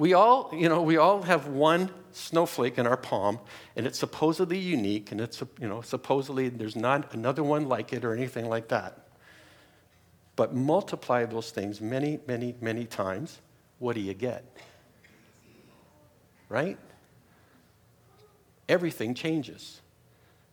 We 0.00 0.14
all, 0.14 0.50
you 0.54 0.66
know, 0.66 0.80
we 0.80 0.96
all 0.96 1.20
have 1.20 1.48
one 1.48 1.90
snowflake 2.12 2.78
in 2.78 2.86
our 2.86 2.96
palm, 2.96 3.38
and 3.76 3.86
it's 3.86 3.98
supposedly 3.98 4.56
unique, 4.56 5.12
and 5.12 5.20
it's, 5.20 5.42
you 5.60 5.68
know, 5.68 5.82
supposedly 5.82 6.48
there's 6.48 6.74
not 6.74 7.12
another 7.12 7.44
one 7.44 7.68
like 7.68 7.92
it 7.92 8.02
or 8.02 8.14
anything 8.14 8.48
like 8.48 8.68
that. 8.68 9.08
But 10.36 10.54
multiply 10.54 11.26
those 11.26 11.50
things 11.50 11.82
many, 11.82 12.18
many, 12.26 12.54
many 12.62 12.86
times, 12.86 13.40
what 13.78 13.94
do 13.94 14.00
you 14.00 14.14
get? 14.14 14.42
Right? 16.48 16.78
Everything 18.70 19.12
changes. 19.12 19.82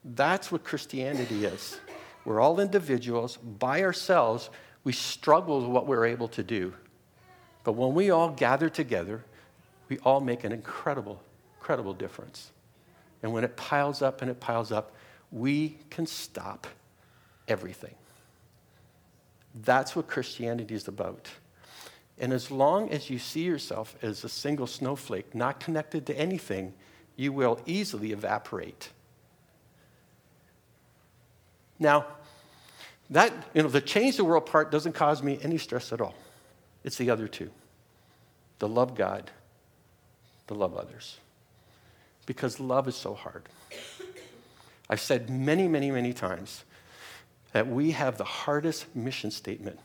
That's 0.03 0.51
what 0.51 0.65
Christianity 0.65 1.45
is. 1.45 1.79
We're 2.25 2.41
all 2.41 2.59
individuals. 2.59 3.37
By 3.37 3.83
ourselves, 3.83 4.49
we 4.83 4.91
struggle 4.91 5.61
with 5.61 5.69
what 5.69 5.87
we're 5.87 6.05
able 6.05 6.27
to 6.27 6.43
do. 6.43 6.73
But 7.63 7.73
when 7.77 7.93
we 7.93 8.09
all 8.09 8.31
gather 8.31 8.67
together, 8.67 9.23
we 9.89 9.97
all 9.99 10.19
make 10.19 10.43
an 10.43 10.51
incredible, 10.51 11.21
incredible 11.59 11.93
difference. 11.93 12.51
And 13.23 13.33
when 13.33 13.43
it 13.43 13.55
piles 13.55 14.01
up 14.01 14.21
and 14.21 14.29
it 14.29 14.39
piles 14.39 14.71
up, 14.71 14.93
we 15.31 15.77
can 15.89 16.05
stop 16.05 16.67
everything. 17.47 17.95
That's 19.63 19.95
what 19.95 20.07
Christianity 20.07 20.75
is 20.75 20.87
about. 20.87 21.29
And 22.19 22.33
as 22.33 22.49
long 22.51 22.89
as 22.89 23.09
you 23.09 23.19
see 23.19 23.43
yourself 23.43 23.95
as 24.01 24.23
a 24.23 24.29
single 24.29 24.67
snowflake, 24.67 25.35
not 25.35 25.59
connected 25.59 26.05
to 26.07 26.17
anything, 26.17 26.73
you 27.15 27.31
will 27.31 27.59
easily 27.65 28.11
evaporate. 28.11 28.89
Now, 31.79 32.05
that, 33.09 33.31
you 33.53 33.63
know, 33.63 33.69
the 33.69 33.81
change 33.81 34.17
the 34.17 34.25
world 34.25 34.45
part 34.45 34.71
doesn't 34.71 34.93
cause 34.93 35.23
me 35.23 35.39
any 35.41 35.57
stress 35.57 35.93
at 35.93 36.01
all. 36.01 36.15
It's 36.83 36.97
the 36.97 37.09
other 37.09 37.27
two 37.27 37.49
the 38.59 38.67
love 38.67 38.95
God 38.95 39.29
to 40.47 40.53
love 40.53 40.75
others. 40.75 41.17
Because 42.25 42.59
love 42.59 42.87
is 42.87 42.95
so 42.95 43.13
hard. 43.13 43.43
I've 44.89 45.01
said 45.01 45.29
many, 45.29 45.67
many, 45.67 45.91
many 45.91 46.13
times 46.13 46.63
that 47.51 47.67
we 47.67 47.91
have 47.91 48.17
the 48.17 48.23
hardest 48.23 48.93
mission 48.95 49.31
statement 49.31 49.79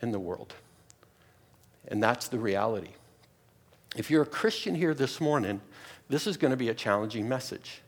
in 0.00 0.12
the 0.12 0.18
world. 0.18 0.54
And 1.88 2.02
that's 2.02 2.28
the 2.28 2.38
reality. 2.38 2.90
If 3.96 4.10
you're 4.10 4.22
a 4.22 4.26
Christian 4.26 4.74
here 4.74 4.94
this 4.94 5.20
morning, 5.20 5.60
this 6.08 6.26
is 6.26 6.36
going 6.36 6.50
to 6.50 6.56
be 6.56 6.68
a 6.68 6.74
challenging 6.74 7.28
message. 7.28 7.80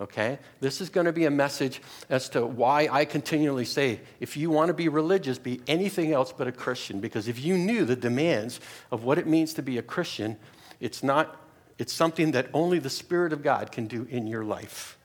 Okay? 0.00 0.38
This 0.60 0.80
is 0.80 0.90
going 0.90 1.06
to 1.06 1.12
be 1.12 1.26
a 1.26 1.30
message 1.30 1.82
as 2.08 2.28
to 2.30 2.46
why 2.46 2.88
I 2.90 3.04
continually 3.04 3.64
say 3.64 4.00
if 4.20 4.36
you 4.36 4.50
want 4.50 4.68
to 4.68 4.74
be 4.74 4.88
religious, 4.88 5.38
be 5.38 5.60
anything 5.66 6.12
else 6.12 6.32
but 6.32 6.46
a 6.46 6.52
Christian. 6.52 7.00
Because 7.00 7.28
if 7.28 7.42
you 7.42 7.56
knew 7.58 7.84
the 7.84 7.96
demands 7.96 8.60
of 8.90 9.04
what 9.04 9.18
it 9.18 9.26
means 9.26 9.54
to 9.54 9.62
be 9.62 9.78
a 9.78 9.82
Christian, 9.82 10.36
it's 10.80 11.02
not, 11.02 11.36
it's 11.78 11.92
something 11.92 12.32
that 12.32 12.48
only 12.52 12.78
the 12.78 12.90
Spirit 12.90 13.32
of 13.32 13.42
God 13.42 13.72
can 13.72 13.86
do 13.86 14.06
in 14.10 14.26
your 14.26 14.44
life. 14.44 14.98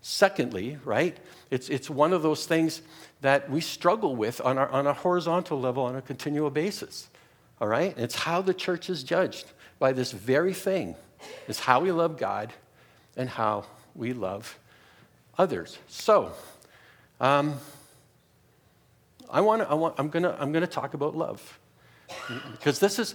Secondly, 0.00 0.78
right, 0.84 1.16
it's, 1.50 1.68
it's 1.68 1.90
one 1.90 2.12
of 2.12 2.22
those 2.22 2.46
things 2.46 2.82
that 3.20 3.50
we 3.50 3.60
struggle 3.60 4.14
with 4.14 4.40
on, 4.40 4.56
our, 4.58 4.68
on 4.68 4.86
a 4.86 4.92
horizontal 4.92 5.60
level 5.60 5.84
on 5.84 5.96
a 5.96 6.02
continual 6.02 6.50
basis. 6.50 7.08
All 7.60 7.68
right? 7.68 7.96
It's 7.98 8.14
how 8.14 8.40
the 8.40 8.54
church 8.54 8.88
is 8.88 9.02
judged 9.02 9.46
by 9.78 9.92
this 9.92 10.12
very 10.12 10.54
thing. 10.54 10.94
It's 11.48 11.58
how 11.58 11.80
we 11.80 11.90
love 11.90 12.16
God 12.16 12.52
and 13.16 13.28
how 13.28 13.64
we 13.94 14.12
love 14.12 14.58
others. 15.36 15.78
So, 15.88 16.32
um, 17.20 17.58
I 19.30 19.40
want 19.40 19.62
to, 19.62 19.68
I 19.68 19.74
want, 19.74 19.96
I'm 19.98 20.08
going 20.08 20.22
to 20.22 20.40
I'm 20.40 20.52
going 20.52 20.62
to 20.62 20.70
talk 20.70 20.94
about 20.94 21.16
love. 21.16 21.58
Because 22.52 22.78
this 22.78 22.98
is, 22.98 23.14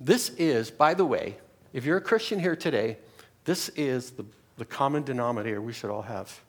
this 0.00 0.30
is, 0.30 0.70
by 0.70 0.94
the 0.94 1.04
way, 1.04 1.36
if 1.72 1.84
you're 1.84 1.96
a 1.96 2.02
Christian 2.02 2.38
here 2.38 2.56
today, 2.56 2.98
this 3.44 3.68
is 3.70 4.10
the, 4.10 4.24
the 4.58 4.64
common 4.64 5.02
denominator 5.02 5.60
we 5.60 5.72
should 5.72 5.90
all 5.90 6.02
have. 6.02 6.40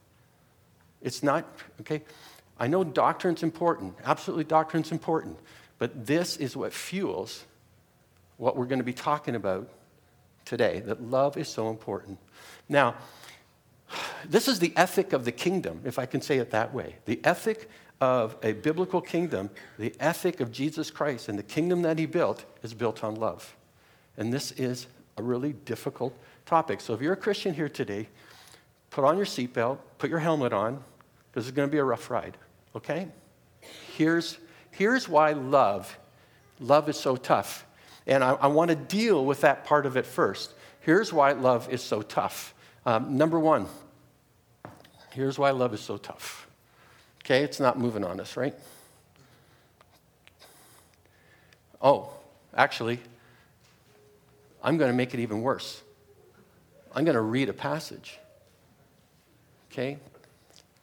It's 1.02 1.24
not, 1.24 1.48
okay? 1.82 2.02
I 2.60 2.68
know 2.68 2.84
doctrine's 2.84 3.44
important. 3.44 3.96
Absolutely, 4.04 4.44
doctrine's 4.44 4.92
important. 4.92 5.38
But 5.78 6.06
this 6.08 6.38
is 6.38 6.58
what 6.58 6.74
fuels 6.74 7.46
what 8.38 8.56
we're 8.56 8.66
going 8.66 8.80
to 8.80 8.86
be 8.86 8.94
talking 8.94 9.36
about 9.36 9.70
today 10.46 10.82
that 10.82 11.04
love 11.04 11.38
is 11.38 11.48
so 11.48 11.70
important. 11.70 12.18
Now, 12.70 12.96
this 14.26 14.48
is 14.48 14.60
the 14.60 14.74
ethic 14.76 15.14
of 15.14 15.26
the 15.26 15.32
kingdom, 15.32 15.82
if 15.86 16.00
I 16.00 16.06
can 16.06 16.22
say 16.22 16.38
it 16.38 16.52
that 16.52 16.74
way. 16.74 16.96
The 17.06 17.20
ethic 17.24 17.70
of 18.00 18.36
a 18.44 18.54
biblical 18.54 19.02
kingdom, 19.02 19.50
the 19.80 19.94
ethic 20.00 20.40
of 20.40 20.52
Jesus 20.52 20.92
Christ 20.92 21.30
and 21.30 21.38
the 21.38 21.44
kingdom 21.44 21.82
that 21.82 21.98
he 21.98 22.06
built 22.06 22.46
is 22.64 22.74
built 22.74 23.04
on 23.04 23.16
love. 23.16 23.56
And 24.18 24.32
this 24.32 24.52
is 24.52 24.88
a 25.18 25.24
really 25.24 25.54
difficult 25.54 26.18
topic. 26.46 26.82
So 26.82 26.94
if 26.94 27.02
you're 27.02 27.14
a 27.14 27.18
Christian 27.18 27.54
here 27.54 27.70
today, 27.70 28.08
put 28.92 29.04
on 29.04 29.18
your 29.18 29.26
seatbelt, 29.26 29.80
put 29.98 30.10
your 30.10 30.20
helmet 30.20 30.54
on, 30.54 30.84
because 31.32 31.48
it's 31.48 31.56
going 31.56 31.68
to 31.68 31.72
be 31.72 31.80
a 31.80 31.84
rough 31.84 32.10
ride, 32.10 32.38
okay? 32.76 33.08
Here's, 33.96 34.38
here's 34.72 35.10
why 35.10 35.34
love, 35.34 35.98
love 36.60 36.90
is 36.90 36.98
so 36.98 37.16
tough. 37.16 37.66
And 38.06 38.24
I, 38.24 38.34
I 38.34 38.48
want 38.48 38.70
to 38.70 38.76
deal 38.76 39.26
with 39.26 39.42
that 39.42 39.66
part 39.66 39.86
of 39.86 39.98
it 39.98 40.06
first. 40.06 40.54
Here's 40.80 41.12
why 41.12 41.34
love 41.34 41.70
is 41.72 41.82
so 41.82 42.02
tough. 42.02 42.54
Um, 42.86 43.18
number 43.18 43.40
one, 43.40 43.68
here's 45.12 45.38
why 45.38 45.52
love 45.52 45.74
is 45.74 45.82
so 45.82 45.98
tough. 45.98 46.47
Okay, 47.28 47.44
it's 47.44 47.60
not 47.60 47.78
moving 47.78 48.06
on 48.06 48.22
us, 48.22 48.38
right? 48.38 48.56
Oh, 51.82 52.10
actually, 52.56 53.02
I'm 54.64 54.78
going 54.78 54.90
to 54.90 54.96
make 54.96 55.14
it 55.14 55.20
even 55.20 55.42
worse. 55.42 55.82
I'm 56.96 57.04
going 57.04 57.16
to 57.16 57.22
read 57.22 57.50
a 57.50 57.54
passage. 57.54 58.18
Okay? 59.70 59.98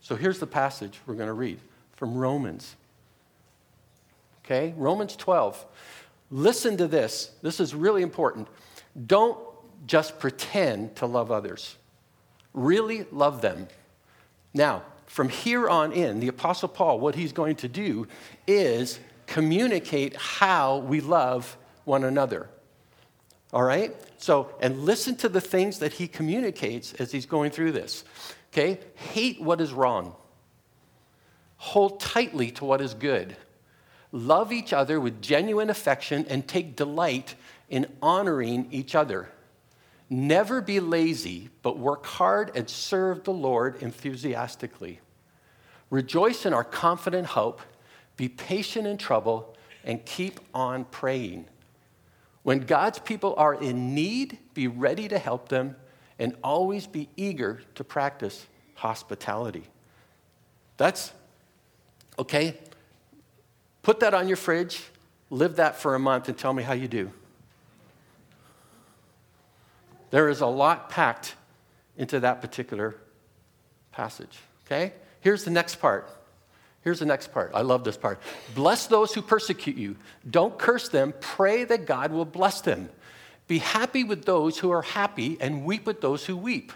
So 0.03 0.17
here's 0.17 0.39
the 0.39 0.47
passage 0.47 1.01
we're 1.07 1.15
going 1.15 1.29
to 1.29 1.33
read 1.33 1.61
from 1.93 2.15
Romans. 2.15 2.77
Okay? 4.45 4.75
Romans 4.77 5.17
12. 5.17 5.65
Listen 6.31 6.77
to 6.77 6.87
this. 6.87 7.31
This 7.41 7.59
is 7.59 7.75
really 7.75 8.03
important. 8.03 8.49
Don't 9.07 9.39
just 9.87 10.19
pretend 10.19 10.95
to 10.97 11.07
love 11.07 11.33
others, 11.33 11.77
really 12.53 13.07
love 13.13 13.41
them. 13.41 13.67
Now, 14.53 14.83
from 15.15 15.29
here 15.29 15.69
on 15.69 15.93
in, 15.93 16.19
the 16.19 16.27
Apostle 16.27 16.69
Paul, 16.69 16.99
what 16.99 17.15
he's 17.15 17.33
going 17.33 17.55
to 17.55 17.69
do 17.69 18.09
is 18.49 18.99
communicate 19.29 20.17
how 20.17 20.79
we 20.79 21.01
love 21.01 21.57
one 21.85 22.03
another. 22.03 22.51
All 23.53 23.63
right? 23.63 23.95
So, 24.19 24.53
and 24.61 24.81
listen 24.81 25.15
to 25.19 25.29
the 25.29 25.41
things 25.41 25.79
that 25.79 25.93
he 25.93 26.09
communicates 26.09 26.95
as 26.95 27.13
he's 27.13 27.27
going 27.27 27.53
through 27.53 27.71
this. 27.71 28.03
Okay? 28.53 28.81
Hate 28.97 29.41
what 29.41 29.61
is 29.61 29.73
wrong, 29.73 30.17
hold 31.59 32.01
tightly 32.01 32.51
to 32.51 32.65
what 32.65 32.81
is 32.81 32.93
good. 32.93 33.37
Love 34.11 34.53
each 34.53 34.73
other 34.73 34.99
with 34.99 35.23
genuine 35.23 35.71
affection 35.71 36.27
and 36.29 36.49
take 36.49 36.75
delight 36.75 37.37
in 37.69 37.87
honoring 38.03 38.67
each 38.73 38.97
other. 38.97 39.31
Never 40.15 40.61
be 40.61 40.79
lazy, 40.79 41.51
but 41.63 41.77
work 41.77 42.07
hard 42.07 42.57
and 42.57 42.71
serve 42.71 43.25
the 43.25 43.33
Lord 43.33 43.83
enthusiastically. 43.83 45.01
Rejoice 45.91 46.47
in 46.47 46.55
our 46.55 46.63
confident 46.63 47.27
hope, 47.27 47.61
be 48.17 48.29
patient 48.29 48.87
in 48.87 48.97
trouble, 48.97 49.57
and 49.83 50.07
keep 50.07 50.39
on 50.55 50.85
praying. 50.85 51.47
When 52.45 52.61
God's 52.61 53.01
people 53.01 53.35
are 53.37 53.55
in 53.55 53.97
need, 53.97 54.39
be 54.55 54.69
ready 54.69 55.09
to 55.09 55.19
help 55.19 55.49
them 55.49 55.75
and 56.17 56.37
always 56.45 56.87
be 56.87 57.09
eager 57.17 57.63
to 57.75 57.83
practice 57.83 58.47
hospitality. 58.77 59.65
That's 60.77 61.13
okay. 62.21 62.61
Put 63.83 63.99
that 63.99 64.15
on 64.15 64.29
your 64.29 64.37
fridge, 64.37 64.81
live 65.29 65.57
that 65.57 65.75
for 65.81 65.97
a 65.97 65.99
month, 65.99 66.29
and 66.29 66.39
tell 66.39 66.53
me 66.53 66.63
how 66.63 66.75
you 66.75 66.87
do. 66.87 67.11
There 70.15 70.29
is 70.29 70.43
a 70.43 70.47
lot 70.47 70.91
packed 70.91 71.35
into 71.97 72.21
that 72.21 72.41
particular 72.41 72.95
passage. 73.91 74.39
Okay? 74.65 74.93
Here's 75.19 75.43
the 75.43 75.51
next 75.51 75.81
part. 75.81 76.09
Here's 76.83 77.01
the 77.01 77.05
next 77.05 77.33
part. 77.33 77.51
I 77.53 77.63
love 77.63 77.83
this 77.83 77.97
part. 77.97 78.21
Bless 78.55 78.87
those 78.87 79.13
who 79.13 79.23
persecute 79.23 79.77
you. 79.77 79.97
Don't 80.31 80.57
curse 80.57 80.89
them. 80.89 81.15
Pray 81.19 81.65
that 81.65 81.87
God 81.87 82.13
will 82.13 82.25
bless 82.25 82.61
them. 82.61 82.91
Be 83.49 83.59
happy 83.59 84.05
with 84.05 84.25
those 84.25 84.57
who 84.57 84.71
are 84.71 84.83
happy 84.83 85.37
and 85.41 85.65
weep 85.65 85.85
with 85.85 86.01
those 86.01 86.25
who 86.27 86.37
weep. 86.37 86.71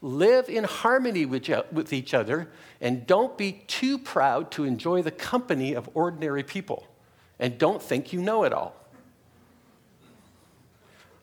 Live 0.00 0.48
in 0.48 0.62
harmony 0.62 1.26
with 1.26 1.92
each 1.92 2.14
other 2.14 2.48
and 2.80 3.04
don't 3.04 3.36
be 3.36 3.64
too 3.66 3.98
proud 3.98 4.52
to 4.52 4.62
enjoy 4.62 5.02
the 5.02 5.10
company 5.10 5.74
of 5.74 5.90
ordinary 5.94 6.44
people. 6.44 6.86
And 7.40 7.58
don't 7.58 7.82
think 7.82 8.12
you 8.12 8.22
know 8.22 8.44
it 8.44 8.52
all. 8.52 8.75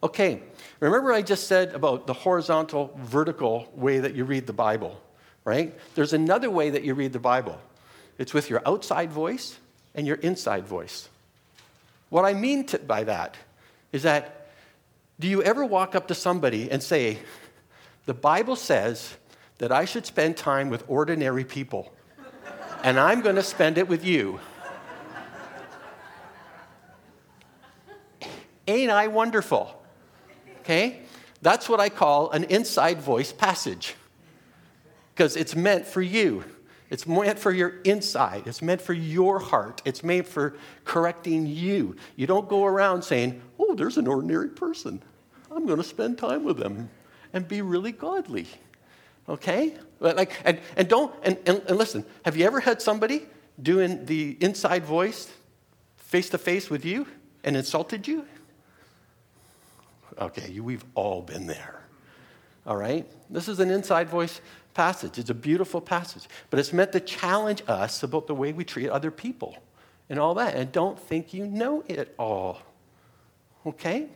Okay, 0.03 0.43
remember 0.81 1.13
I 1.13 1.21
just 1.21 1.47
said 1.47 1.73
about 1.73 2.07
the 2.07 2.13
horizontal, 2.13 2.93
vertical 2.97 3.71
way 3.73 3.99
that 3.99 4.13
you 4.13 4.25
read 4.25 4.45
the 4.45 4.53
Bible, 4.53 5.01
right? 5.45 5.73
There's 5.95 6.11
another 6.11 6.49
way 6.49 6.69
that 6.71 6.83
you 6.83 6.93
read 6.93 7.13
the 7.13 7.19
Bible. 7.19 7.57
It's 8.17 8.33
with 8.33 8.49
your 8.49 8.61
outside 8.65 9.13
voice 9.13 9.57
and 9.95 10.05
your 10.05 10.17
inside 10.17 10.67
voice. 10.67 11.07
What 12.09 12.25
I 12.25 12.33
mean 12.33 12.65
to, 12.65 12.79
by 12.79 13.05
that 13.05 13.37
is 13.93 14.03
that 14.03 14.49
do 15.21 15.29
you 15.29 15.41
ever 15.41 15.63
walk 15.63 15.95
up 15.95 16.09
to 16.09 16.15
somebody 16.15 16.69
and 16.69 16.83
say, 16.83 17.19
The 18.05 18.13
Bible 18.13 18.57
says 18.57 19.15
that 19.59 19.71
I 19.71 19.85
should 19.85 20.05
spend 20.05 20.35
time 20.35 20.67
with 20.67 20.83
ordinary 20.89 21.45
people, 21.45 21.93
and 22.83 22.99
I'm 22.99 23.21
going 23.21 23.37
to 23.37 23.43
spend 23.43 23.77
it 23.77 23.87
with 23.87 24.03
you? 24.03 24.41
Ain't 28.67 28.91
I 28.91 29.07
wonderful? 29.07 29.79
Okay? 30.63 31.01
That's 31.41 31.67
what 31.67 31.81
I 31.81 31.89
call 31.89 32.31
an 32.31 32.45
inside 32.45 33.01
voice 33.01 33.33
passage 33.33 33.95
because 35.13 35.35
it's 35.35 35.55
meant 35.55 35.85
for 35.85 36.01
you. 36.01 36.45
It's 36.89 37.05
meant 37.05 37.37
for 37.37 37.51
your 37.51 37.81
inside. 37.83 38.43
It's 38.45 38.61
meant 38.61 38.81
for 38.81 38.93
your 38.93 39.39
heart. 39.39 39.81
It's 39.83 40.03
made 40.03 40.25
for 40.25 40.55
correcting 40.85 41.45
you. 41.45 41.97
You 42.15 42.27
don't 42.27 42.47
go 42.47 42.65
around 42.65 43.01
saying, 43.01 43.41
oh, 43.59 43.75
there's 43.75 43.97
an 43.97 44.07
ordinary 44.07 44.49
person. 44.49 45.01
I'm 45.51 45.65
going 45.65 45.79
to 45.79 45.83
spend 45.83 46.17
time 46.17 46.43
with 46.43 46.57
them 46.57 46.89
and 47.33 47.47
be 47.47 47.61
really 47.61 47.91
godly. 47.91 48.47
Okay? 49.27 49.73
Like, 49.99 50.39
and, 50.45 50.59
and 50.77 50.87
don't, 50.87 51.13
and, 51.23 51.37
and, 51.45 51.61
and 51.67 51.77
listen, 51.77 52.05
have 52.23 52.37
you 52.37 52.45
ever 52.45 52.59
had 52.59 52.81
somebody 52.81 53.25
doing 53.61 54.05
the 54.05 54.37
inside 54.39 54.85
voice 54.85 55.31
face 55.97 56.29
to 56.29 56.37
face 56.37 56.69
with 56.69 56.85
you 56.85 57.07
and 57.43 57.57
insulted 57.57 58.07
you? 58.07 58.25
Okay, 60.19 60.59
we've 60.59 60.85
all 60.95 61.21
been 61.21 61.47
there. 61.47 61.81
All 62.65 62.77
right? 62.77 63.05
This 63.29 63.47
is 63.47 63.59
an 63.59 63.69
inside 63.69 64.09
voice 64.09 64.41
passage. 64.73 65.17
It's 65.17 65.29
a 65.29 65.35
beautiful 65.35 65.81
passage, 65.81 66.27
but 66.49 66.59
it's 66.59 66.73
meant 66.73 66.91
to 66.93 66.99
challenge 66.99 67.61
us 67.67 68.03
about 68.03 68.27
the 68.27 68.35
way 68.35 68.53
we 68.53 68.63
treat 68.63 68.89
other 68.89 69.11
people 69.11 69.57
and 70.09 70.19
all 70.19 70.33
that. 70.35 70.55
And 70.55 70.71
don't 70.71 70.99
think 70.99 71.33
you 71.33 71.45
know 71.45 71.83
it 71.87 72.13
all. 72.17 72.59
Okay? 73.65 74.07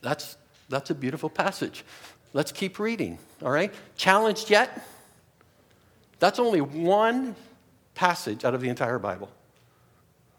That's, 0.00 0.36
that's 0.68 0.90
a 0.90 0.94
beautiful 0.94 1.30
passage. 1.30 1.84
Let's 2.32 2.52
keep 2.52 2.78
reading, 2.78 3.18
all 3.42 3.50
right? 3.50 3.72
Challenged 3.96 4.50
yet? 4.50 4.86
That's 6.18 6.38
only 6.38 6.60
one 6.60 7.36
passage 7.94 8.44
out 8.44 8.54
of 8.54 8.60
the 8.60 8.68
entire 8.68 8.98
Bible. 8.98 9.30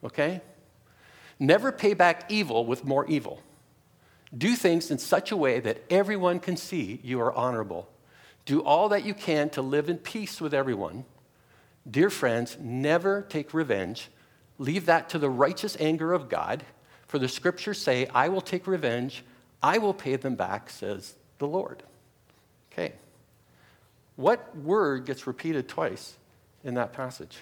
Okay? 0.04 0.42
Never 1.40 1.72
pay 1.72 1.94
back 1.94 2.32
evil 2.32 2.66
with 2.66 2.86
more 2.86 3.06
evil. 3.08 3.42
Do 4.38 4.56
things 4.56 4.92
in 4.92 4.98
such 4.98 5.32
a 5.32 5.38
way 5.38 5.60
that 5.60 5.84
everyone 5.90 6.40
can 6.40 6.58
see 6.58 7.00
you 7.04 7.22
are 7.22 7.34
honorable. 7.34 7.90
Do 8.46 8.62
all 8.62 8.90
that 8.90 9.06
you 9.06 9.14
can 9.14 9.50
to 9.52 9.62
live 9.62 9.90
in 9.90 9.98
peace 9.98 10.42
with 10.42 10.54
everyone. 10.54 11.06
Dear 11.90 12.10
friends, 12.10 12.58
never 12.60 13.22
take 13.22 13.54
revenge. 13.54 14.10
Leave 14.58 14.88
that 14.88 15.10
to 15.10 15.20
the 15.20 15.30
righteous 15.30 15.78
anger 15.80 16.14
of 16.14 16.30
God. 16.30 16.64
For 17.08 17.20
the 17.20 17.28
scriptures 17.28 17.80
say, 17.80 18.08
I 18.08 18.30
will 18.30 18.42
take 18.42 18.68
revenge, 18.68 19.24
I 19.62 19.78
will 19.78 19.94
pay 19.94 20.16
them 20.16 20.36
back, 20.36 20.70
says 20.70 21.16
the 21.38 21.48
Lord. 21.48 21.84
Okay. 22.72 22.94
What 24.16 24.56
word 24.58 25.06
gets 25.06 25.28
repeated 25.28 25.68
twice 25.68 26.16
in 26.64 26.76
that 26.76 26.94
passage? 26.94 27.38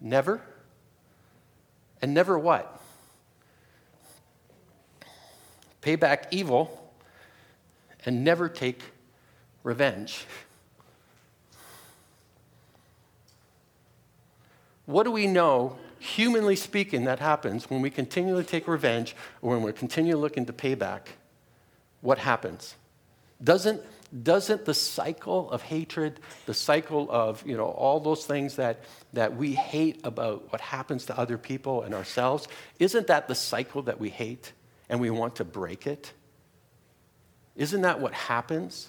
Never. 0.00 0.40
And 2.00 2.14
never 2.14 2.38
what? 2.38 2.80
Pay 5.88 5.96
back 5.96 6.28
evil 6.30 6.92
and 8.04 8.22
never 8.22 8.46
take 8.46 8.82
revenge. 9.62 10.26
What 14.84 15.04
do 15.04 15.10
we 15.10 15.26
know, 15.26 15.78
humanly 15.98 16.56
speaking, 16.56 17.04
that 17.04 17.20
happens 17.20 17.70
when 17.70 17.80
we 17.80 17.88
continually 17.88 18.44
take 18.44 18.68
revenge 18.68 19.16
or 19.40 19.54
when 19.54 19.62
we're 19.62 19.72
continually 19.72 20.20
looking 20.20 20.44
to 20.44 20.52
pay 20.52 20.74
back? 20.74 21.14
What 22.02 22.18
happens? 22.18 22.74
Doesn't, 23.42 23.80
doesn't 24.22 24.66
the 24.66 24.74
cycle 24.74 25.50
of 25.50 25.62
hatred, 25.62 26.20
the 26.44 26.52
cycle 26.52 27.10
of 27.10 27.42
you 27.46 27.56
know, 27.56 27.64
all 27.64 27.98
those 27.98 28.26
things 28.26 28.56
that, 28.56 28.80
that 29.14 29.38
we 29.38 29.54
hate 29.54 30.00
about 30.04 30.52
what 30.52 30.60
happens 30.60 31.06
to 31.06 31.18
other 31.18 31.38
people 31.38 31.80
and 31.80 31.94
ourselves, 31.94 32.46
isn't 32.78 33.06
that 33.06 33.26
the 33.26 33.34
cycle 33.34 33.80
that 33.80 33.98
we 33.98 34.10
hate 34.10 34.52
and 34.88 35.00
we 35.00 35.10
want 35.10 35.36
to 35.36 35.44
break 35.44 35.86
it? 35.86 36.12
Isn't 37.56 37.82
that 37.82 38.00
what 38.00 38.14
happens? 38.14 38.88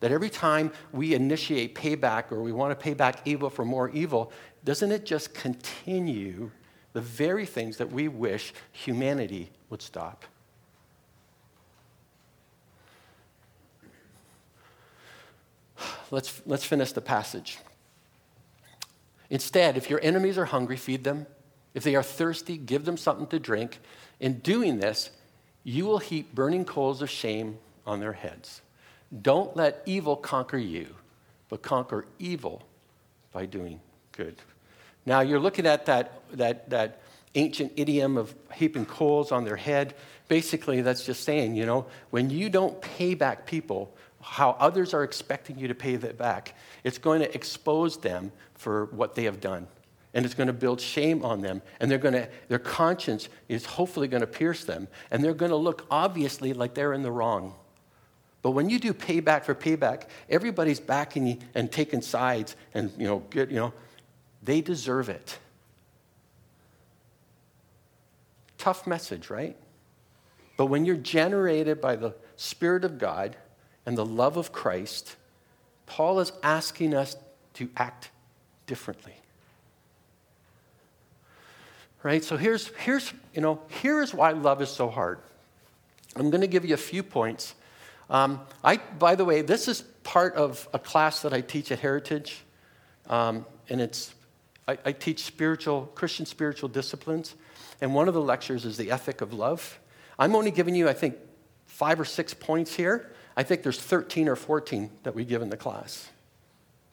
That 0.00 0.12
every 0.12 0.30
time 0.30 0.72
we 0.92 1.14
initiate 1.14 1.74
payback 1.74 2.30
or 2.30 2.40
we 2.40 2.52
want 2.52 2.70
to 2.70 2.82
pay 2.82 2.94
back 2.94 3.20
evil 3.24 3.50
for 3.50 3.64
more 3.64 3.90
evil, 3.90 4.32
doesn't 4.64 4.92
it 4.92 5.04
just 5.04 5.34
continue 5.34 6.50
the 6.92 7.00
very 7.00 7.46
things 7.46 7.76
that 7.78 7.90
we 7.90 8.08
wish 8.08 8.54
humanity 8.72 9.50
would 9.70 9.82
stop? 9.82 10.24
Let's, 16.10 16.40
let's 16.46 16.64
finish 16.64 16.92
the 16.92 17.00
passage. 17.00 17.58
Instead, 19.30 19.76
if 19.76 19.90
your 19.90 20.00
enemies 20.02 20.38
are 20.38 20.46
hungry, 20.46 20.76
feed 20.76 21.04
them. 21.04 21.26
If 21.74 21.84
they 21.84 21.94
are 21.94 22.02
thirsty, 22.02 22.56
give 22.56 22.84
them 22.84 22.96
something 22.96 23.26
to 23.26 23.38
drink. 23.38 23.78
In 24.20 24.38
doing 24.38 24.78
this, 24.78 25.10
you 25.64 25.84
will 25.84 25.98
heap 25.98 26.34
burning 26.34 26.64
coals 26.64 27.02
of 27.02 27.10
shame 27.10 27.58
on 27.86 28.00
their 28.00 28.12
heads. 28.12 28.62
Don't 29.22 29.56
let 29.56 29.82
evil 29.86 30.16
conquer 30.16 30.58
you, 30.58 30.94
but 31.48 31.62
conquer 31.62 32.06
evil 32.18 32.62
by 33.32 33.46
doing 33.46 33.80
good. 34.12 34.36
Now, 35.06 35.20
you're 35.20 35.40
looking 35.40 35.66
at 35.66 35.86
that, 35.86 36.20
that, 36.32 36.68
that 36.70 37.00
ancient 37.34 37.72
idiom 37.76 38.16
of 38.16 38.34
heaping 38.54 38.84
coals 38.84 39.32
on 39.32 39.44
their 39.44 39.56
head. 39.56 39.94
Basically, 40.28 40.82
that's 40.82 41.04
just 41.04 41.24
saying, 41.24 41.56
you 41.56 41.64
know, 41.64 41.86
when 42.10 42.30
you 42.30 42.50
don't 42.50 42.80
pay 42.80 43.14
back 43.14 43.46
people 43.46 43.94
how 44.20 44.50
others 44.58 44.92
are 44.94 45.04
expecting 45.04 45.58
you 45.58 45.68
to 45.68 45.74
pay 45.74 45.96
that 45.96 46.18
back, 46.18 46.54
it's 46.84 46.98
going 46.98 47.20
to 47.20 47.34
expose 47.34 47.96
them 47.98 48.32
for 48.54 48.86
what 48.86 49.14
they 49.14 49.24
have 49.24 49.40
done. 49.40 49.66
And 50.14 50.24
it's 50.24 50.34
going 50.34 50.46
to 50.46 50.52
build 50.52 50.80
shame 50.80 51.24
on 51.24 51.42
them. 51.42 51.62
And 51.80 51.90
they're 51.90 51.98
going 51.98 52.14
to, 52.14 52.28
their 52.48 52.58
conscience 52.58 53.28
is 53.48 53.64
hopefully 53.64 54.08
going 54.08 54.22
to 54.22 54.26
pierce 54.26 54.64
them. 54.64 54.88
And 55.10 55.22
they're 55.22 55.34
going 55.34 55.50
to 55.50 55.56
look 55.56 55.86
obviously 55.90 56.52
like 56.52 56.74
they're 56.74 56.92
in 56.92 57.02
the 57.02 57.10
wrong. 57.10 57.54
But 58.40 58.52
when 58.52 58.70
you 58.70 58.78
do 58.78 58.94
payback 58.94 59.44
for 59.44 59.54
payback, 59.54 60.04
everybody's 60.30 60.80
backing 60.80 61.26
you 61.26 61.38
and 61.54 61.70
taking 61.70 62.00
sides 62.00 62.56
and, 62.72 62.90
you 62.96 63.06
know, 63.06 63.18
get, 63.30 63.50
you 63.50 63.56
know, 63.56 63.72
they 64.42 64.60
deserve 64.60 65.08
it. 65.08 65.38
Tough 68.56 68.86
message, 68.86 69.28
right? 69.28 69.56
But 70.56 70.66
when 70.66 70.84
you're 70.84 70.96
generated 70.96 71.80
by 71.80 71.96
the 71.96 72.14
Spirit 72.36 72.84
of 72.84 72.98
God 72.98 73.36
and 73.84 73.96
the 73.96 74.06
love 74.06 74.36
of 74.36 74.52
Christ, 74.52 75.16
Paul 75.86 76.20
is 76.20 76.32
asking 76.42 76.94
us 76.94 77.16
to 77.54 77.68
act 77.76 78.10
differently. 78.66 79.17
Right? 82.02 82.22
So 82.22 82.36
here's, 82.36 82.68
here's, 82.78 83.12
you 83.34 83.40
know, 83.40 83.60
here's 83.68 84.14
why 84.14 84.30
love 84.30 84.62
is 84.62 84.70
so 84.70 84.88
hard. 84.88 85.18
I'm 86.16 86.30
going 86.30 86.40
to 86.40 86.46
give 86.46 86.64
you 86.64 86.74
a 86.74 86.78
few 86.78 87.02
points. 87.02 87.54
Um, 88.10 88.40
I, 88.64 88.76
by 88.76 89.14
the 89.14 89.24
way, 89.24 89.42
this 89.42 89.68
is 89.68 89.82
part 90.02 90.34
of 90.34 90.68
a 90.72 90.78
class 90.78 91.22
that 91.22 91.32
I 91.32 91.40
teach 91.40 91.70
at 91.70 91.80
Heritage, 91.80 92.42
um, 93.08 93.44
and 93.68 93.80
it's 93.80 94.14
I, 94.66 94.78
I 94.84 94.92
teach 94.92 95.24
spiritual 95.24 95.90
Christian 95.94 96.24
spiritual 96.24 96.68
disciplines, 96.68 97.34
and 97.80 97.94
one 97.94 98.08
of 98.08 98.14
the 98.14 98.22
lectures 98.22 98.64
is 98.64 98.76
the 98.76 98.90
ethic 98.90 99.20
of 99.20 99.32
love. 99.32 99.78
I'm 100.18 100.34
only 100.34 100.50
giving 100.50 100.74
you, 100.74 100.88
I 100.88 100.94
think, 100.94 101.16
five 101.66 102.00
or 102.00 102.04
six 102.04 102.32
points 102.32 102.74
here. 102.74 103.12
I 103.36 103.42
think 103.42 103.62
there's 103.62 103.80
13 103.80 104.28
or 104.28 104.36
14 104.36 104.90
that 105.02 105.14
we 105.14 105.24
give 105.24 105.42
in 105.42 105.50
the 105.50 105.56
class. 105.56 106.08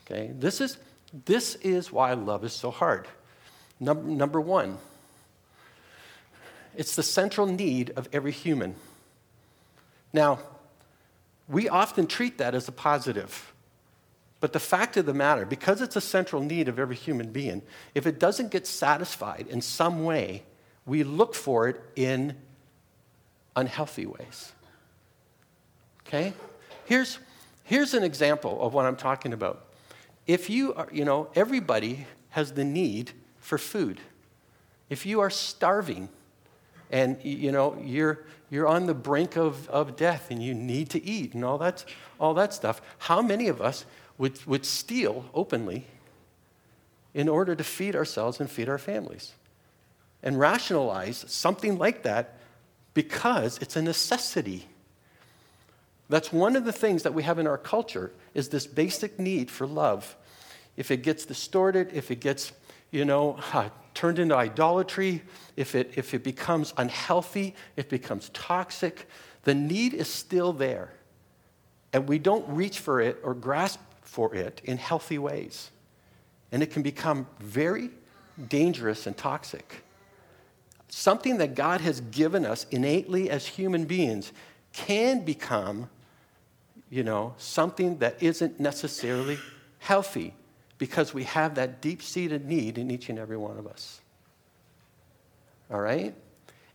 Okay, 0.06 0.32
this 0.38 0.62
is 0.62 0.78
this 1.26 1.56
is 1.56 1.92
why 1.92 2.14
love 2.14 2.44
is 2.44 2.54
so 2.54 2.72
hard. 2.72 3.08
Number 3.80 4.42
one, 4.42 4.78
it's 6.78 6.96
the 6.96 7.04
central 7.04 7.48
need 7.48 7.92
of 7.96 8.08
every 8.12 8.32
human. 8.32 8.76
Now, 10.14 10.40
we 11.48 11.70
often 11.70 12.08
treat 12.08 12.38
that 12.38 12.56
as 12.56 12.68
a 12.68 12.72
positive. 12.72 13.54
But 14.40 14.54
the 14.54 14.60
fact 14.60 14.98
of 14.98 15.06
the 15.06 15.14
matter, 15.14 15.46
because 15.46 15.82
it's 15.82 15.96
a 15.96 16.02
central 16.02 16.42
need 16.42 16.68
of 16.68 16.80
every 16.80 16.96
human 16.96 17.32
being, 17.32 17.62
if 17.94 18.06
it 18.06 18.20
doesn't 18.20 18.52
get 18.52 18.68
satisfied 18.68 19.48
in 19.50 19.62
some 19.62 20.04
way, 20.04 20.44
we 20.86 21.04
look 21.04 21.34
for 21.34 21.68
it 21.68 21.82
in 21.96 22.36
unhealthy 23.56 24.06
ways. 24.06 24.52
Okay? 26.08 26.34
Here's, 26.86 27.18
here's 27.64 27.94
an 27.94 28.04
example 28.04 28.62
of 28.62 28.74
what 28.74 28.86
I'm 28.86 28.96
talking 28.96 29.34
about. 29.34 29.66
If 30.28 30.50
you 30.50 30.74
are, 30.74 30.88
you 30.92 31.06
know, 31.06 31.30
everybody 31.36 32.06
has 32.30 32.54
the 32.54 32.64
need 32.64 33.12
for 33.40 33.58
food. 33.58 34.00
If 34.90 35.06
you 35.06 35.22
are 35.22 35.30
starving 35.30 36.10
and, 36.96 37.22
you 37.26 37.52
know, 37.52 37.78
you're, 37.84 38.24
you're 38.50 38.70
on 38.70 38.86
the 38.86 38.94
brink 38.94 39.36
of, 39.36 39.68
of 39.68 39.98
death 39.98 40.32
and 40.32 40.42
you 40.42 40.54
need 40.54 40.90
to 40.92 41.04
eat 41.04 41.34
and 41.34 41.44
all 41.44 41.58
that, 41.58 41.84
all 42.22 42.34
that 42.36 42.54
stuff, 42.54 42.82
how 43.00 43.22
many 43.22 43.50
of 43.50 43.62
us 43.62 43.84
would, 44.18 44.44
would 44.46 44.66
steal 44.66 45.26
openly 45.34 45.88
in 47.14 47.28
order 47.28 47.54
to 47.54 47.66
feed 47.66 47.98
ourselves 47.98 48.40
and 48.40 48.50
feed 48.50 48.70
our 48.70 48.78
families? 48.78 49.34
And 50.24 50.40
rationalize 50.40 51.26
something 51.28 51.78
like 51.78 52.04
that 52.04 52.38
because 52.94 53.58
it's 53.58 53.76
a 53.76 53.82
necessity. 53.82 54.66
That's 56.08 56.32
one 56.32 56.56
of 56.56 56.64
the 56.64 56.72
things 56.72 57.04
that 57.04 57.14
we 57.14 57.24
have 57.24 57.40
in 57.40 57.46
our 57.46 57.58
culture 57.58 58.14
is 58.34 58.48
this 58.48 58.66
basic 58.66 59.20
need 59.20 59.52
for 59.52 59.68
love. 59.68 60.16
If 60.78 60.92
it 60.92 61.04
gets 61.04 61.26
distorted, 61.26 61.92
if 61.94 62.10
it 62.10 62.22
gets, 62.22 62.54
you 62.90 63.04
know, 63.04 63.38
uh, 63.54 63.68
turned 63.96 64.20
into 64.20 64.36
idolatry, 64.36 65.24
if 65.56 65.74
it, 65.74 65.94
if 65.96 66.14
it 66.14 66.24
becomes 66.24 66.74
unhealthy, 66.78 67.56
it 67.76 67.90
becomes 67.90 68.30
toxic, 68.30 69.08
the 69.44 69.56
need 69.56 69.94
is 69.94 70.08
still 70.08 70.54
there. 70.54 70.92
And 71.94 72.08
we 72.08 72.20
don't 72.20 72.48
reach 72.50 72.80
for 72.80 73.02
it 73.02 73.20
or 73.24 73.34
grasp 73.34 73.80
for 74.02 74.36
it 74.36 74.62
in 74.64 74.78
healthy 74.78 75.18
ways. 75.18 75.72
And 76.52 76.62
it 76.62 76.72
can 76.72 76.84
become 76.84 77.28
very 77.40 77.90
dangerous 78.50 79.08
and 79.08 79.16
toxic 79.16 79.86
something 80.96 81.38
that 81.38 81.56
God 81.56 81.82
has 81.82 82.00
given 82.00 82.46
us 82.46 82.66
innately 82.72 83.30
as 83.30 83.46
human 83.46 83.84
beings 83.84 84.32
can 84.72 85.26
become, 85.26 85.90
you 86.90 87.04
know, 87.04 87.34
something 87.38 87.98
that 87.98 88.22
isn't 88.22 88.60
necessarily 88.60 89.38
healthy 89.80 90.34
because 90.78 91.14
we 91.14 91.24
have 91.24 91.56
that 91.56 91.82
deep 91.82 92.02
seated 92.02 92.46
need 92.46 92.78
in 92.78 92.92
each 92.92 93.10
and 93.10 93.18
every 93.18 93.38
one 93.38 93.58
of 93.58 93.68
us. 93.68 94.02
All 95.72 95.80
right? 95.80 96.14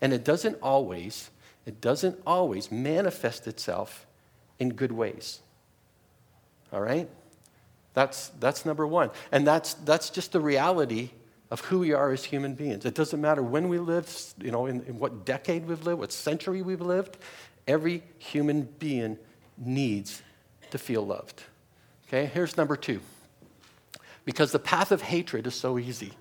And 0.01 0.13
it 0.13 0.25
doesn't 0.25 0.59
always, 0.63 1.31
it 1.67 1.81
doesn't 1.81 2.21
always 2.27 2.73
manifest 2.73 3.47
itself 3.47 4.07
in 4.59 4.71
good 4.71 4.93
ways. 4.93 5.41
All 6.73 6.81
right? 6.81 7.09
That's, 7.95 8.29
that's 8.41 8.65
number 8.65 8.87
one. 8.87 9.11
And 9.33 9.47
that's, 9.47 9.75
that's 9.75 10.11
just 10.11 10.33
the 10.33 10.41
reality 10.41 11.11
of 11.51 11.61
who 11.63 11.81
we 11.81 11.93
are 11.93 12.13
as 12.13 12.25
human 12.25 12.55
beings. 12.55 12.85
It 12.85 12.95
doesn't 12.95 13.21
matter 13.21 13.43
when 13.43 13.69
we 13.69 13.79
lived, 13.79 14.17
you 14.41 14.53
know, 14.53 14.67
in, 14.67 14.83
in 14.83 14.99
what 14.99 15.25
decade 15.25 15.67
we've 15.67 15.85
lived, 15.85 15.99
what 15.99 16.13
century 16.13 16.63
we've 16.63 16.81
lived. 16.81 17.19
Every 17.67 18.03
human 18.19 18.63
being 18.79 19.19
needs 19.59 20.23
to 20.71 20.79
feel 20.79 21.05
loved. 21.05 21.43
Okay, 22.07 22.27
here's 22.27 22.57
number 22.57 22.77
two. 22.77 23.01
Because 24.31 24.53
the 24.53 24.61
path 24.61 24.93
of 24.93 25.03
hatred 25.03 25.49
is 25.49 25.57
so 25.57 25.77
easy. 25.77 26.13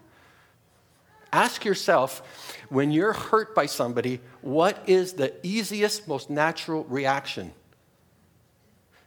Ask 1.32 1.64
yourself 1.64 2.24
when 2.70 2.92
you're 2.92 3.14
hurt 3.14 3.54
by 3.54 3.68
somebody, 3.68 4.20
what 4.42 4.82
is 4.88 5.14
the 5.14 5.32
easiest, 5.46 6.08
most 6.08 6.28
natural 6.28 6.86
reaction? 6.86 7.54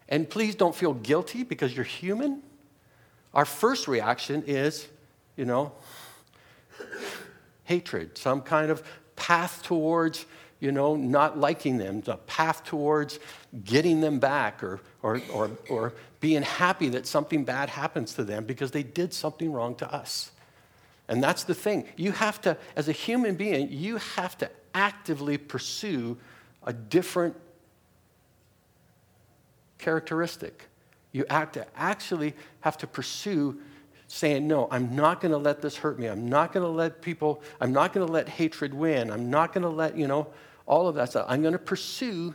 And 0.09 0.31
please 0.31 0.55
don't 0.55 0.73
feel 0.73 0.95
guilty 0.95 1.43
because 1.43 1.75
you're 1.75 1.85
human. 1.85 2.45
Our 3.35 3.45
first 3.45 3.89
reaction 3.89 4.45
is, 4.47 4.87
you 5.37 5.47
know, 5.47 5.73
hatred, 7.65 8.17
some 8.17 8.41
kind 8.41 8.71
of 8.71 8.85
path 9.17 9.65
towards, 9.65 10.27
you 10.63 10.71
know, 10.71 10.95
not 10.95 11.37
liking 11.37 11.77
them, 11.77 12.03
the 12.03 12.17
path 12.19 12.63
towards 12.63 13.19
getting 13.65 14.01
them 14.01 14.21
back 14.21 14.63
or, 14.63 14.81
or, 15.03 15.21
or, 15.33 15.51
or 15.69 15.93
being 16.21 16.43
happy 16.43 16.89
that 16.91 17.05
something 17.05 17.43
bad 17.43 17.69
happens 17.69 18.15
to 18.15 18.23
them 18.23 18.45
because 18.45 18.71
they 18.71 18.85
did 18.85 19.13
something 19.13 19.53
wrong 19.53 19.75
to 19.75 19.93
us. 19.93 20.31
And 21.09 21.21
that's 21.21 21.43
the 21.43 21.55
thing. 21.55 21.89
You 21.97 22.13
have 22.13 22.41
to, 22.43 22.57
as 22.77 22.89
a 22.89 22.93
human 22.93 23.35
being, 23.35 23.73
you 23.73 23.97
have 23.97 24.39
to 24.39 24.49
actively 24.73 25.37
pursue 25.37 26.17
a 26.63 26.73
different 26.73 27.35
characteristic. 29.79 30.69
You 31.11 31.27
act, 31.29 31.55
to 31.55 31.67
actually 31.77 32.35
have 32.61 32.79
to 32.79 32.87
pursue 32.87 33.61
saying, 34.07 34.47
No, 34.47 34.69
I'm 34.71 34.95
not 34.95 35.21
going 35.21 35.33
to 35.33 35.39
let 35.39 35.61
this 35.61 35.77
hurt 35.77 35.99
me. 35.99 36.07
I'm 36.07 36.29
not 36.29 36.53
going 36.53 36.65
to 36.65 36.71
let 36.71 37.03
people, 37.03 37.43
I'm 37.61 37.73
not 37.73 37.93
going 37.93 38.07
to 38.07 38.13
let 38.13 38.29
hatred 38.29 38.73
win. 38.73 39.11
I'm 39.11 39.29
not 39.29 39.53
going 39.53 39.63
to 39.63 39.69
let, 39.69 39.99
you 39.99 40.07
know, 40.07 40.29
all 40.67 40.89
of 40.89 40.95
that 40.97 41.11
stuff. 41.11 41.27
I'm 41.29 41.43
going 41.43 41.53
to 41.53 41.59
pursue 41.59 42.35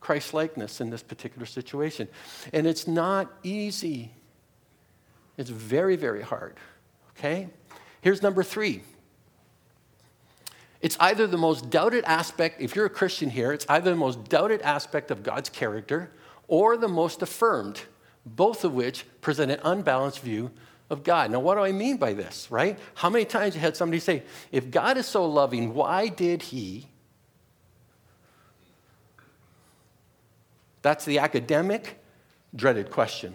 Christ 0.00 0.34
likeness 0.34 0.80
in 0.80 0.90
this 0.90 1.02
particular 1.02 1.46
situation. 1.46 2.08
And 2.52 2.66
it's 2.66 2.86
not 2.86 3.32
easy, 3.42 4.12
it's 5.36 5.50
very, 5.50 5.96
very 5.96 6.22
hard. 6.22 6.56
Okay? 7.18 7.48
Here's 8.00 8.22
number 8.22 8.42
three. 8.42 8.82
It's 10.80 10.96
either 11.00 11.26
the 11.26 11.38
most 11.38 11.70
doubted 11.70 12.04
aspect, 12.04 12.60
if 12.60 12.76
you're 12.76 12.86
a 12.86 12.90
Christian 12.90 13.30
here, 13.30 13.52
it's 13.52 13.66
either 13.68 13.90
the 13.90 13.96
most 13.96 14.28
doubted 14.28 14.62
aspect 14.62 15.10
of 15.10 15.22
God's 15.22 15.48
character 15.48 16.12
or 16.46 16.76
the 16.76 16.88
most 16.88 17.22
affirmed, 17.22 17.80
both 18.24 18.64
of 18.64 18.74
which 18.74 19.04
present 19.20 19.50
an 19.50 19.58
unbalanced 19.64 20.20
view 20.20 20.50
of 20.88 21.02
God. 21.02 21.30
Now, 21.32 21.40
what 21.40 21.56
do 21.56 21.62
I 21.62 21.72
mean 21.72 21.96
by 21.96 22.12
this, 22.12 22.48
right? 22.50 22.78
How 22.94 23.10
many 23.10 23.24
times 23.24 23.54
have 23.54 23.56
you 23.56 23.60
had 23.60 23.76
somebody 23.76 23.98
say, 23.98 24.22
if 24.52 24.70
God 24.70 24.96
is 24.96 25.06
so 25.06 25.26
loving, 25.26 25.74
why 25.74 26.08
did 26.08 26.42
he? 26.42 26.86
That's 30.86 31.04
the 31.04 31.18
academic 31.18 31.98
dreaded 32.54 32.92
question. 32.92 33.34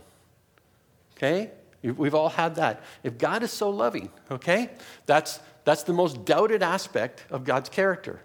Okay? 1.17 1.51
We've 1.83 2.15
all 2.15 2.29
had 2.29 2.55
that. 2.55 2.81
If 3.03 3.17
God 3.17 3.43
is 3.43 3.51
so 3.51 3.69
loving, 3.69 4.09
okay? 4.31 4.69
That's, 5.05 5.41
that's 5.65 5.83
the 5.83 5.91
most 5.91 6.23
doubted 6.23 6.63
aspect 6.63 7.25
of 7.29 7.43
God's 7.43 7.67
character. 7.67 8.21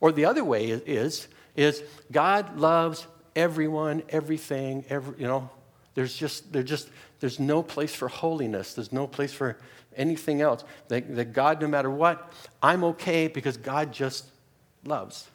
Or 0.00 0.10
the 0.10 0.24
other 0.24 0.42
way 0.42 0.66
is, 0.66 1.28
is 1.54 1.84
God 2.10 2.58
loves 2.58 3.06
everyone, 3.36 4.02
everything, 4.08 4.84
every, 4.88 5.20
you 5.20 5.28
know, 5.28 5.48
there's 5.94 6.16
just, 6.16 6.52
there's 6.52 6.68
just, 6.68 6.88
there's 7.20 7.38
no 7.38 7.62
place 7.62 7.94
for 7.94 8.08
holiness. 8.08 8.74
There's 8.74 8.90
no 8.90 9.06
place 9.06 9.32
for 9.32 9.58
anything 9.94 10.40
else. 10.40 10.64
That, 10.88 11.14
that 11.14 11.32
God, 11.32 11.62
no 11.62 11.68
matter 11.68 11.88
what, 11.88 12.32
I'm 12.60 12.82
okay 12.82 13.28
because 13.28 13.56
God 13.58 13.92
just 13.92 14.24
loves. 14.84 15.28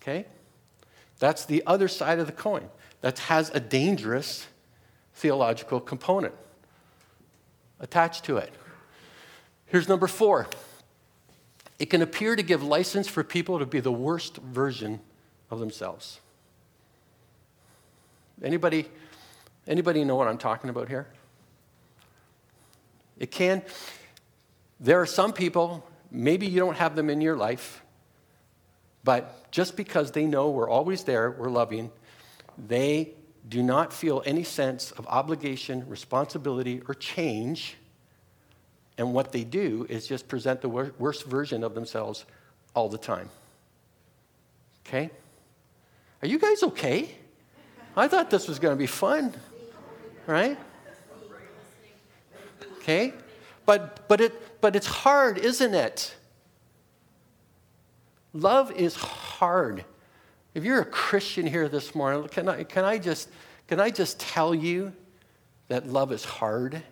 Okay? 0.00 0.24
That's 1.22 1.44
the 1.44 1.62
other 1.68 1.86
side 1.86 2.18
of 2.18 2.26
the 2.26 2.32
coin. 2.32 2.68
That 3.00 3.20
has 3.20 3.48
a 3.50 3.60
dangerous 3.60 4.48
theological 5.14 5.78
component 5.78 6.34
attached 7.78 8.24
to 8.24 8.38
it. 8.38 8.52
Here's 9.66 9.88
number 9.88 10.08
four 10.08 10.48
it 11.78 11.90
can 11.90 12.02
appear 12.02 12.34
to 12.34 12.42
give 12.42 12.64
license 12.64 13.06
for 13.06 13.22
people 13.22 13.60
to 13.60 13.66
be 13.66 13.78
the 13.78 13.92
worst 13.92 14.38
version 14.38 14.98
of 15.48 15.60
themselves. 15.60 16.18
Anybody, 18.42 18.86
anybody 19.68 20.04
know 20.04 20.16
what 20.16 20.26
I'm 20.26 20.38
talking 20.38 20.70
about 20.70 20.88
here? 20.88 21.06
It 23.20 23.30
can. 23.30 23.62
There 24.80 25.00
are 25.00 25.06
some 25.06 25.32
people, 25.32 25.88
maybe 26.10 26.48
you 26.48 26.58
don't 26.58 26.78
have 26.78 26.96
them 26.96 27.08
in 27.08 27.20
your 27.20 27.36
life, 27.36 27.81
but 29.04 29.50
just 29.50 29.76
because 29.76 30.12
they 30.12 30.26
know 30.26 30.50
we're 30.50 30.68
always 30.68 31.04
there, 31.04 31.30
we're 31.30 31.50
loving, 31.50 31.90
they 32.56 33.14
do 33.48 33.62
not 33.62 33.92
feel 33.92 34.22
any 34.24 34.44
sense 34.44 34.92
of 34.92 35.06
obligation, 35.08 35.88
responsibility, 35.88 36.80
or 36.88 36.94
change. 36.94 37.76
And 38.98 39.12
what 39.12 39.32
they 39.32 39.42
do 39.42 39.86
is 39.88 40.06
just 40.06 40.28
present 40.28 40.60
the 40.60 40.68
worst 40.68 41.24
version 41.24 41.64
of 41.64 41.74
themselves 41.74 42.24
all 42.74 42.88
the 42.88 42.98
time. 42.98 43.28
Okay? 44.86 45.10
Are 46.22 46.28
you 46.28 46.38
guys 46.38 46.62
okay? 46.62 47.10
I 47.96 48.08
thought 48.08 48.30
this 48.30 48.46
was 48.46 48.58
going 48.58 48.72
to 48.72 48.78
be 48.78 48.86
fun, 48.86 49.34
right? 50.26 50.56
Okay? 52.78 53.12
But, 53.66 54.08
but, 54.08 54.20
it, 54.20 54.60
but 54.60 54.76
it's 54.76 54.86
hard, 54.86 55.38
isn't 55.38 55.74
it? 55.74 56.14
Love 58.32 58.72
is 58.72 58.94
hard. 58.96 59.84
If 60.54 60.64
you're 60.64 60.80
a 60.80 60.86
Christian 60.86 61.46
here 61.46 61.68
this 61.68 61.94
morning, 61.94 62.28
can 62.28 62.48
I, 62.48 62.64
can 62.64 62.84
I, 62.84 62.98
just, 62.98 63.28
can 63.68 63.80
I 63.80 63.90
just 63.90 64.20
tell 64.20 64.54
you 64.54 64.92
that 65.68 65.86
love 65.86 66.12
is 66.12 66.24
hard? 66.24 66.82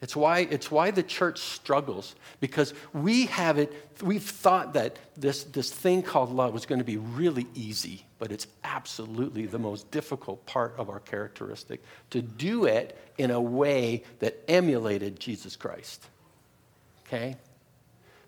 It's 0.00 0.16
why, 0.16 0.40
it's 0.40 0.68
why 0.68 0.90
the 0.90 1.02
church 1.02 1.38
struggles, 1.38 2.16
because 2.40 2.74
we 2.92 3.26
have 3.26 3.58
it, 3.58 3.72
we've 4.02 4.22
thought 4.22 4.72
that 4.72 4.98
this, 5.16 5.44
this 5.44 5.72
thing 5.72 6.02
called 6.02 6.32
love 6.32 6.52
was 6.52 6.66
going 6.66 6.80
to 6.80 6.84
be 6.84 6.96
really 6.96 7.46
easy, 7.54 8.04
but 8.18 8.32
it's 8.32 8.48
absolutely 8.64 9.46
the 9.46 9.60
most 9.60 9.88
difficult 9.92 10.44
part 10.44 10.74
of 10.76 10.90
our 10.90 10.98
characteristic 10.98 11.80
to 12.10 12.20
do 12.20 12.64
it 12.64 12.98
in 13.16 13.30
a 13.30 13.40
way 13.40 14.02
that 14.18 14.42
emulated 14.48 15.20
Jesus 15.20 15.54
Christ. 15.54 16.04
Okay? 17.06 17.36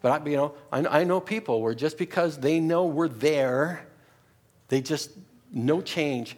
But 0.04 0.20
I, 0.20 0.28
you 0.28 0.36
know, 0.36 0.54
I, 0.70 1.00
I 1.00 1.04
know 1.04 1.18
people 1.18 1.62
where 1.62 1.72
just 1.72 1.96
because 1.96 2.36
they 2.36 2.60
know 2.60 2.84
we're 2.84 3.08
there, 3.08 3.86
they 4.68 4.82
just, 4.82 5.10
no 5.50 5.80
change 5.80 6.36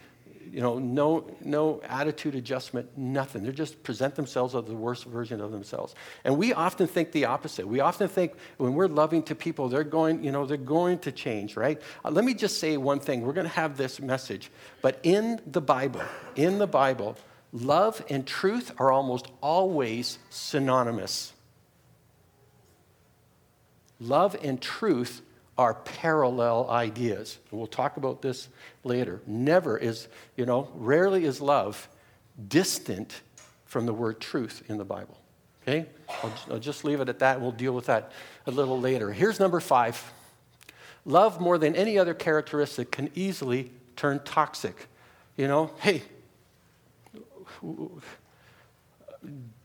you 0.53 0.61
know, 0.61 0.79
no, 0.79 1.29
no 1.43 1.83
attitude 1.83 2.37
adjustment, 2.37 2.97
nothing. 2.97 3.43
They 3.43 3.51
just 3.51 3.83
present 3.83 4.15
themselves 4.15 4.55
as 4.55 4.65
the 4.65 4.75
worst 4.75 5.05
version 5.05 5.41
of 5.41 5.51
themselves. 5.51 5.97
And 6.25 6.39
we 6.39 6.53
often 6.53 6.87
think 6.87 7.11
the 7.11 7.25
opposite. 7.25 7.67
We 7.67 7.81
often 7.81 8.09
think 8.09 8.35
when 8.57 8.75
we're 8.75 8.87
loving 8.87 9.25
to 9.25 9.35
people, 9.35 9.69
they're 9.69 9.85
going, 9.85 10.23
you 10.23 10.31
know, 10.31 10.47
they're 10.47 10.57
going 10.57 11.01
to 11.01 11.13
change, 11.13 11.57
right? 11.57 11.83
Uh, 12.05 12.11
let 12.11 12.25
me 12.25 12.35
just 12.35 12.61
say 12.61 12.77
one 12.77 13.01
thing. 13.01 13.23
We're 13.23 13.33
going 13.33 13.49
to 13.49 13.53
have 13.53 13.77
this 13.77 14.01
message. 14.01 14.51
But 14.83 15.01
in 15.03 15.41
the 15.47 15.61
Bible, 15.61 16.03
in 16.37 16.59
the 16.59 16.69
Bible, 16.69 17.17
love 17.53 18.05
and 18.09 18.25
truth 18.27 18.71
are 18.79 18.93
almost 18.93 19.27
always 19.43 20.19
synonymous. 20.31 21.33
Love 24.01 24.37
and 24.43 24.61
truth 24.61 25.23
are 25.59 25.75
parallel 25.75 26.69
ideas. 26.69 27.39
We'll 27.51 27.67
talk 27.67 27.97
about 27.97 28.21
this 28.21 28.49
later. 28.85 29.23
Never 29.27 29.79
is, 29.79 30.09
you 30.37 30.45
know, 30.45 30.69
rarely 30.75 31.25
is 31.25 31.41
love 31.41 31.89
distant 32.49 33.23
from 33.65 33.87
the 33.87 33.95
word 33.95 34.21
truth 34.21 34.63
in 34.69 34.77
the 34.77 34.85
Bible. 34.85 35.19
Okay? 35.63 35.87
I'll, 36.23 36.33
I'll 36.53 36.59
just 36.59 36.85
leave 36.85 37.01
it 37.01 37.09
at 37.09 37.21
that. 37.21 37.41
We'll 37.41 37.53
deal 37.53 37.73
with 37.73 37.87
that 37.87 38.13
a 38.47 38.51
little 38.51 38.79
later. 38.79 39.13
Here's 39.13 39.41
number 39.41 39.61
five 39.61 40.13
love, 41.05 41.41
more 41.41 41.57
than 41.57 41.77
any 41.77 41.99
other 41.99 42.15
characteristic, 42.15 42.91
can 42.91 43.11
easily 43.15 43.71
turn 43.95 44.21
toxic. 44.25 44.89
You 45.37 45.47
know, 45.47 45.71
hey, 45.81 46.03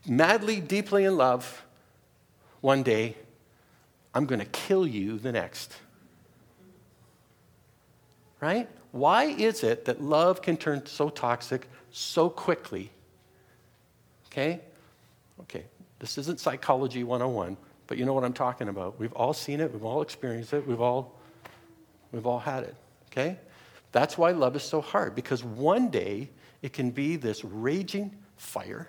madly, 0.06 0.60
deeply 0.60 1.04
in 1.04 1.16
love 1.16 1.64
one 2.60 2.82
day 2.82 3.16
I'm 4.14 4.26
going 4.26 4.40
to 4.40 4.46
kill 4.46 4.86
you 4.86 5.18
the 5.18 5.32
next. 5.32 5.72
Right? 8.40 8.68
Why 8.90 9.24
is 9.24 9.62
it 9.62 9.86
that 9.86 10.02
love 10.02 10.42
can 10.42 10.56
turn 10.56 10.84
so 10.86 11.08
toxic 11.08 11.68
so 11.90 12.28
quickly? 12.28 12.90
Okay? 14.26 14.60
Okay, 15.40 15.64
this 15.98 16.18
isn't 16.18 16.40
psychology 16.40 17.04
101, 17.04 17.56
but 17.86 17.98
you 17.98 18.04
know 18.04 18.12
what 18.12 18.24
I'm 18.24 18.32
talking 18.32 18.68
about. 18.68 18.98
We've 18.98 19.12
all 19.12 19.32
seen 19.32 19.60
it, 19.60 19.72
we've 19.72 19.84
all 19.84 20.02
experienced 20.02 20.52
it, 20.52 20.66
we've 20.66 20.80
all 20.80 21.18
we've 22.12 22.26
all 22.26 22.38
had 22.38 22.64
it. 22.64 22.74
Okay? 23.10 23.38
That's 23.92 24.16
why 24.16 24.30
love 24.30 24.56
is 24.56 24.62
so 24.62 24.80
hard 24.80 25.14
because 25.14 25.42
one 25.44 25.88
day 25.90 26.30
it 26.62 26.72
can 26.72 26.90
be 26.90 27.16
this 27.16 27.44
raging 27.44 28.14
fire. 28.36 28.88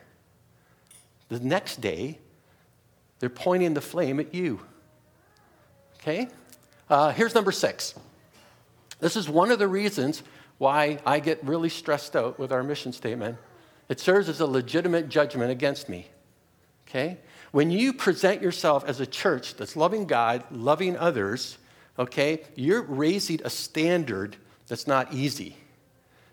The 1.30 1.40
next 1.40 1.82
day, 1.82 2.20
they're 3.20 3.30
pointing 3.30 3.74
the 3.74 3.82
flame 3.82 4.20
at 4.20 4.34
you. 4.34 4.60
Okay? 6.04 6.28
Uh, 6.90 7.14
here's 7.14 7.34
number 7.34 7.54
six. 7.54 7.96
This 9.00 9.16
is 9.16 9.30
one 9.30 9.52
of 9.52 9.60
the 9.60 9.70
reasons 9.70 10.22
why 10.58 11.00
I 11.06 11.20
get 11.22 11.42
really 11.46 11.70
stressed 11.70 12.16
out 12.16 12.38
with 12.38 12.52
our 12.52 12.62
mission 12.62 12.92
statement. 12.92 13.38
It 13.88 14.02
serves 14.02 14.28
as 14.28 14.42
a 14.42 14.46
legitimate 14.46 15.08
judgment 15.08 15.50
against 15.50 15.88
me. 15.88 16.10
Okay? 16.88 17.20
When 17.52 17.72
you 17.72 17.94
present 17.94 18.42
yourself 18.42 18.84
as 18.86 19.00
a 19.00 19.06
church 19.06 19.56
that's 19.56 19.78
loving 19.78 20.06
God, 20.06 20.44
loving 20.52 20.98
others, 20.98 21.58
okay, 21.98 22.44
you're 22.56 22.82
raising 22.82 23.40
a 23.46 23.50
standard 23.50 24.36
that's 24.68 24.88
not 24.88 25.14
easy. 25.14 25.56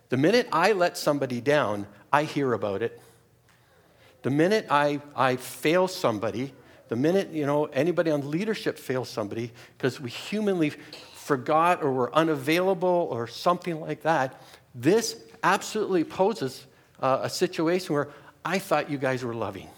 The 0.09 0.17
minute 0.17 0.49
I 0.51 0.73
let 0.73 0.99
somebody 0.99 1.41
down, 1.41 1.87
I 2.13 2.25
hear 2.25 2.53
about 2.55 2.83
it. 2.83 3.01
The 4.23 4.31
minute 4.31 4.67
I, 4.69 5.01
I 5.15 5.37
fail 5.37 5.87
somebody, 5.87 6.55
the 6.91 6.97
minute, 6.97 7.31
you 7.31 7.47
know, 7.47 7.67
anybody 7.67 8.11
on 8.11 8.29
leadership 8.33 8.77
fails 8.77 9.09
somebody 9.09 9.53
because 9.79 10.01
we 10.01 10.11
humanly 10.11 10.71
forgot 11.15 11.85
or 11.85 11.93
were 11.93 12.13
unavailable 12.13 13.07
or 13.13 13.29
something 13.29 13.81
like 13.81 14.03
that, 14.03 14.43
this 14.75 15.17
absolutely 15.45 16.03
poses 16.03 16.67
uh, 16.99 17.21
a 17.23 17.31
situation 17.31 17.95
where 17.95 18.09
I 18.45 18.59
thought 18.59 18.91
you 18.91 18.99
guys 18.99 19.23
were 19.23 19.35
loving. 19.35 19.69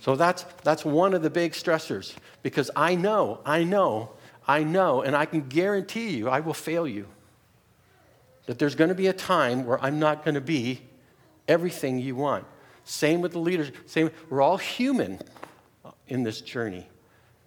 So 0.00 0.14
that's, 0.14 0.44
that's 0.62 0.84
one 0.84 1.14
of 1.14 1.22
the 1.22 1.30
big 1.30 1.52
stressors 1.52 2.14
because 2.42 2.70
I 2.76 2.94
know, 2.96 3.40
I 3.46 3.64
know, 3.64 4.10
I 4.46 4.62
know, 4.62 5.00
and 5.00 5.16
I 5.16 5.24
can 5.24 5.48
guarantee 5.48 6.10
you 6.10 6.28
I 6.28 6.40
will 6.40 6.52
fail 6.52 6.86
you. 6.86 7.06
That 8.44 8.58
there's 8.58 8.74
going 8.74 8.90
to 8.90 8.94
be 8.94 9.06
a 9.06 9.14
time 9.14 9.64
where 9.64 9.82
I'm 9.82 9.98
not 9.98 10.22
going 10.22 10.34
to 10.34 10.42
be 10.42 10.82
everything 11.48 11.98
you 11.98 12.14
want. 12.14 12.44
Same 12.84 13.20
with 13.20 13.32
the 13.32 13.38
leaders. 13.38 13.70
Same, 13.86 14.10
we're 14.28 14.42
all 14.42 14.56
human 14.56 15.20
in 16.08 16.22
this 16.22 16.40
journey. 16.40 16.86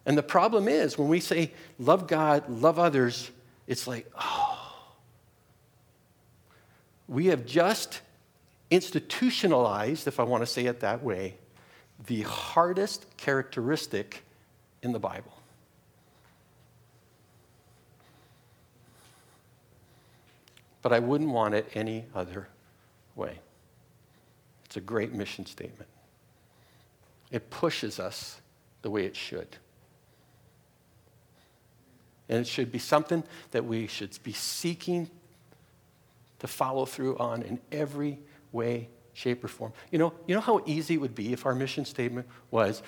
And 0.04 0.16
the 0.16 0.22
problem 0.22 0.68
is 0.68 0.96
when 0.96 1.08
we 1.08 1.20
say 1.20 1.52
love 1.78 2.06
God, 2.06 2.48
love 2.48 2.78
others, 2.78 3.30
it's 3.66 3.86
like, 3.86 4.10
oh. 4.18 4.52
We 7.08 7.26
have 7.26 7.46
just 7.46 8.00
institutionalized, 8.70 10.08
if 10.08 10.18
I 10.18 10.24
want 10.24 10.42
to 10.42 10.46
say 10.46 10.66
it 10.66 10.80
that 10.80 11.02
way, 11.02 11.36
the 12.06 12.22
hardest 12.22 13.06
characteristic 13.16 14.22
in 14.82 14.92
the 14.92 14.98
Bible. 14.98 15.32
But 20.82 20.92
I 20.92 20.98
wouldn't 21.00 21.30
want 21.30 21.54
it 21.54 21.68
any 21.74 22.04
other 22.14 22.48
way. 23.14 23.40
It's 24.76 24.82
a 24.82 24.84
great 24.84 25.14
mission 25.14 25.46
statement. 25.46 25.88
It 27.30 27.48
pushes 27.48 27.98
us 27.98 28.42
the 28.82 28.90
way 28.90 29.06
it 29.06 29.16
should. 29.16 29.56
And 32.28 32.40
it 32.40 32.46
should 32.46 32.70
be 32.70 32.78
something 32.78 33.24
that 33.52 33.64
we 33.64 33.86
should 33.86 34.18
be 34.22 34.34
seeking 34.34 35.08
to 36.40 36.46
follow 36.46 36.84
through 36.84 37.16
on 37.16 37.40
in 37.40 37.58
every 37.72 38.18
way, 38.52 38.90
shape, 39.14 39.42
or 39.42 39.48
form. 39.48 39.72
You 39.90 39.98
know, 39.98 40.12
you 40.26 40.34
know 40.34 40.42
how 40.42 40.62
easy 40.66 40.92
it 40.92 41.00
would 41.00 41.14
be 41.14 41.32
if 41.32 41.46
our 41.46 41.54
mission 41.54 41.86
statement 41.86 42.26
was 42.50 42.82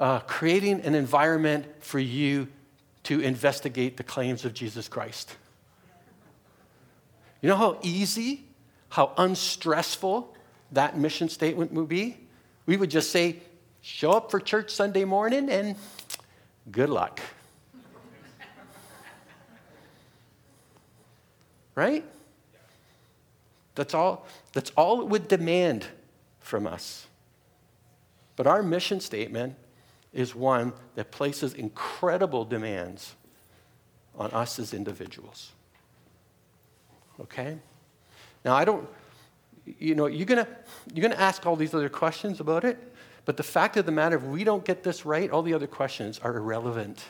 uh, 0.00 0.18
creating 0.18 0.80
an 0.80 0.96
environment 0.96 1.66
for 1.78 2.00
you 2.00 2.48
to 3.04 3.20
investigate 3.20 3.98
the 3.98 4.02
claims 4.02 4.44
of 4.44 4.52
Jesus 4.52 4.88
Christ? 4.88 5.36
You 7.40 7.50
know 7.50 7.56
how 7.56 7.78
easy, 7.82 8.46
how 8.88 9.12
unstressful 9.16 10.33
that 10.74 10.98
mission 10.98 11.28
statement 11.28 11.72
would 11.72 11.88
be? 11.88 12.16
We 12.66 12.76
would 12.76 12.90
just 12.90 13.10
say, 13.10 13.36
show 13.80 14.12
up 14.12 14.30
for 14.30 14.40
church 14.40 14.70
Sunday 14.70 15.04
morning 15.04 15.50
and 15.50 15.76
good 16.70 16.88
luck. 16.88 17.20
right? 21.74 22.04
That's 23.74 23.94
all, 23.94 24.26
that's 24.52 24.70
all 24.76 25.02
it 25.02 25.08
would 25.08 25.28
demand 25.28 25.86
from 26.40 26.66
us. 26.66 27.06
But 28.36 28.46
our 28.46 28.62
mission 28.62 29.00
statement 29.00 29.56
is 30.12 30.34
one 30.34 30.72
that 30.94 31.10
places 31.10 31.54
incredible 31.54 32.44
demands 32.44 33.14
on 34.16 34.30
us 34.30 34.58
as 34.58 34.72
individuals. 34.72 35.50
okay? 37.20 37.58
Now, 38.44 38.54
I 38.54 38.64
don't, 38.64 38.88
you 39.66 39.94
know, 39.94 40.06
you're 40.06 40.26
going 40.26 40.44
to 40.44 40.50
you're 40.92 41.02
gonna 41.02 41.20
ask 41.20 41.46
all 41.46 41.56
these 41.56 41.74
other 41.74 41.88
questions 41.88 42.40
about 42.40 42.64
it, 42.64 42.78
but 43.24 43.36
the 43.36 43.42
fact 43.42 43.76
of 43.76 43.86
the 43.86 43.92
matter, 43.92 44.16
if 44.16 44.22
we 44.22 44.44
don't 44.44 44.64
get 44.64 44.82
this 44.82 45.06
right, 45.06 45.30
all 45.30 45.42
the 45.42 45.54
other 45.54 45.66
questions 45.66 46.18
are 46.18 46.36
irrelevant. 46.36 47.04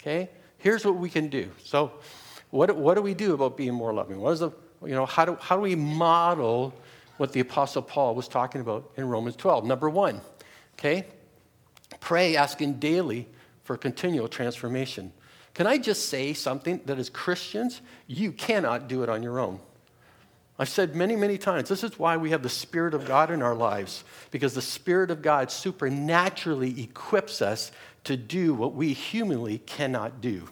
Okay? 0.00 0.28
Here's 0.58 0.84
what 0.84 0.96
we 0.96 1.08
can 1.08 1.28
do. 1.28 1.50
So, 1.62 1.92
what, 2.50 2.74
what 2.76 2.94
do 2.94 3.02
we 3.02 3.14
do 3.14 3.34
about 3.34 3.56
being 3.56 3.74
more 3.74 3.92
loving? 3.92 4.20
What 4.20 4.32
is 4.32 4.40
the, 4.40 4.50
you 4.84 4.94
know, 4.94 5.06
how 5.06 5.24
do, 5.24 5.36
how 5.40 5.56
do 5.56 5.62
we 5.62 5.74
model 5.74 6.74
what 7.16 7.32
the 7.32 7.40
Apostle 7.40 7.82
Paul 7.82 8.14
was 8.14 8.28
talking 8.28 8.60
about 8.60 8.90
in 8.96 9.08
Romans 9.08 9.36
12? 9.36 9.64
Number 9.64 9.88
one, 9.88 10.20
okay? 10.78 11.06
Pray, 12.00 12.36
asking 12.36 12.74
daily 12.74 13.28
for 13.62 13.76
continual 13.76 14.28
transformation. 14.28 15.12
Can 15.54 15.66
I 15.66 15.78
just 15.78 16.08
say 16.08 16.32
something 16.32 16.80
that 16.84 16.98
as 16.98 17.08
Christians, 17.08 17.80
you 18.06 18.32
cannot 18.32 18.88
do 18.88 19.02
it 19.02 19.08
on 19.08 19.22
your 19.22 19.38
own? 19.38 19.58
I've 20.58 20.68
said 20.68 20.94
many, 20.94 21.16
many 21.16 21.36
times, 21.36 21.68
this 21.68 21.82
is 21.82 21.98
why 21.98 22.16
we 22.16 22.30
have 22.30 22.42
the 22.44 22.48
Spirit 22.48 22.94
of 22.94 23.06
God 23.06 23.30
in 23.30 23.42
our 23.42 23.56
lives, 23.56 24.04
because 24.30 24.54
the 24.54 24.62
Spirit 24.62 25.10
of 25.10 25.20
God 25.20 25.50
supernaturally 25.50 26.80
equips 26.80 27.42
us 27.42 27.72
to 28.04 28.16
do 28.16 28.54
what 28.54 28.74
we 28.74 28.92
humanly 28.92 29.58
cannot 29.58 30.20
do. 30.20 30.48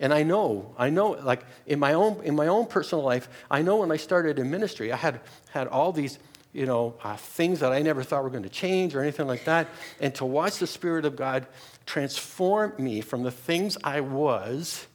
And 0.00 0.14
I 0.14 0.22
know, 0.22 0.74
I 0.78 0.90
know, 0.90 1.10
like 1.10 1.44
in 1.66 1.78
my 1.78 1.92
own, 1.92 2.22
in 2.24 2.34
my 2.34 2.46
own 2.46 2.66
personal 2.66 3.04
life, 3.04 3.28
I 3.50 3.62
know 3.62 3.76
when 3.76 3.92
I 3.92 3.96
started 3.96 4.38
in 4.38 4.50
ministry, 4.50 4.90
I 4.90 4.96
had, 4.96 5.20
had 5.50 5.68
all 5.68 5.92
these, 5.92 6.18
you 6.52 6.66
know, 6.66 6.94
uh, 7.04 7.16
things 7.16 7.60
that 7.60 7.72
I 7.72 7.82
never 7.82 8.02
thought 8.02 8.24
were 8.24 8.30
going 8.30 8.42
to 8.44 8.48
change 8.48 8.94
or 8.94 9.02
anything 9.02 9.26
like 9.26 9.44
that. 9.44 9.68
And 10.00 10.14
to 10.16 10.24
watch 10.24 10.58
the 10.58 10.66
Spirit 10.66 11.04
of 11.04 11.16
God 11.16 11.46
transform 11.86 12.72
me 12.78 13.02
from 13.02 13.22
the 13.22 13.30
things 13.30 13.76
I 13.84 14.00
was 14.00 14.86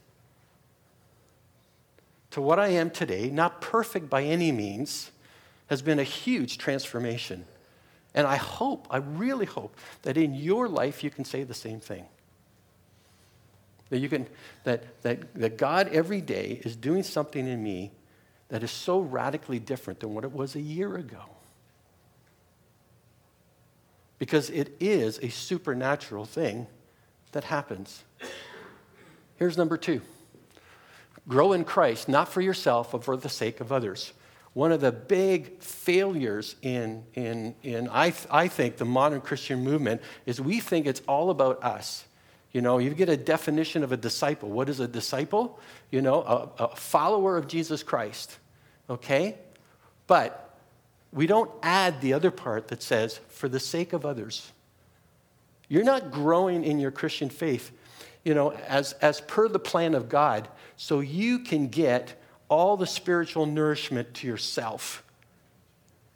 to 2.31 2.41
what 2.41 2.59
I 2.59 2.69
am 2.69 2.91
today, 2.91 3.29
not 3.29 3.61
perfect 3.61 4.09
by 4.09 4.23
any 4.23 4.51
means, 4.51 5.11
has 5.67 5.81
been 5.81 5.99
a 5.99 6.03
huge 6.03 6.57
transformation. 6.57 7.45
And 8.13 8.25
I 8.25 8.37
hope, 8.37 8.87
I 8.89 8.97
really 8.97 9.45
hope, 9.45 9.75
that 10.01 10.17
in 10.17 10.33
your 10.33 10.67
life 10.67 11.03
you 11.03 11.09
can 11.09 11.25
say 11.25 11.43
the 11.43 11.53
same 11.53 11.79
thing. 11.79 12.05
That 13.89 13.99
you 13.99 14.09
can, 14.09 14.27
that, 14.63 15.01
that, 15.01 15.33
that 15.35 15.57
God 15.57 15.89
every 15.89 16.21
day 16.21 16.61
is 16.63 16.75
doing 16.75 17.03
something 17.03 17.47
in 17.47 17.63
me 17.63 17.91
that 18.49 18.63
is 18.63 18.71
so 18.71 18.99
radically 18.99 19.59
different 19.59 19.99
than 19.99 20.13
what 20.13 20.23
it 20.23 20.31
was 20.31 20.55
a 20.55 20.61
year 20.61 20.95
ago. 20.95 21.21
Because 24.17 24.49
it 24.49 24.75
is 24.79 25.19
a 25.19 25.29
supernatural 25.29 26.25
thing 26.25 26.67
that 27.31 27.45
happens. 27.45 28.03
Here's 29.37 29.57
number 29.57 29.77
two. 29.77 30.01
Grow 31.29 31.53
in 31.53 31.63
Christ, 31.63 32.09
not 32.09 32.27
for 32.27 32.41
yourself, 32.41 32.91
but 32.91 33.05
for 33.05 33.15
the 33.15 33.29
sake 33.29 33.61
of 33.61 33.71
others. 33.71 34.11
One 34.53 34.71
of 34.71 34.81
the 34.81 34.91
big 34.91 35.61
failures 35.61 36.55
in, 36.61 37.05
in, 37.13 37.55
in 37.63 37.87
I, 37.89 38.09
th- 38.09 38.27
I 38.31 38.47
think, 38.47 38.77
the 38.77 38.85
modern 38.85 39.21
Christian 39.21 39.63
movement 39.63 40.01
is 40.25 40.41
we 40.41 40.59
think 40.59 40.87
it's 40.87 41.01
all 41.07 41.29
about 41.29 41.63
us. 41.63 42.03
You 42.51 42.61
know, 42.61 42.79
you 42.79 42.89
get 42.95 43.09
a 43.09 43.15
definition 43.15 43.83
of 43.83 43.91
a 43.91 43.97
disciple. 43.97 44.49
What 44.49 44.69
is 44.69 44.79
a 44.79 44.87
disciple? 44.87 45.59
You 45.91 46.01
know, 46.01 46.23
a, 46.23 46.63
a 46.63 46.75
follower 46.75 47.37
of 47.37 47.47
Jesus 47.47 47.83
Christ. 47.83 48.39
Okay? 48.89 49.37
But 50.07 50.57
we 51.13 51.27
don't 51.27 51.51
add 51.61 52.01
the 52.01 52.13
other 52.13 52.31
part 52.31 52.69
that 52.69 52.81
says, 52.81 53.19
for 53.29 53.47
the 53.47 53.59
sake 53.59 53.93
of 53.93 54.03
others. 54.03 54.51
You're 55.67 55.83
not 55.83 56.09
growing 56.09 56.63
in 56.63 56.79
your 56.79 56.89
Christian 56.89 57.29
faith, 57.29 57.71
you 58.23 58.34
know, 58.34 58.51
as, 58.67 58.93
as 58.93 59.21
per 59.21 59.47
the 59.47 59.60
plan 59.60 59.95
of 59.95 60.10
God 60.10 60.47
so 60.77 60.99
you 60.99 61.39
can 61.39 61.67
get 61.67 62.21
all 62.49 62.77
the 62.77 62.88
spiritual 62.88 63.45
nourishment 63.45 64.13
to 64.15 64.27
yourself. 64.27 65.03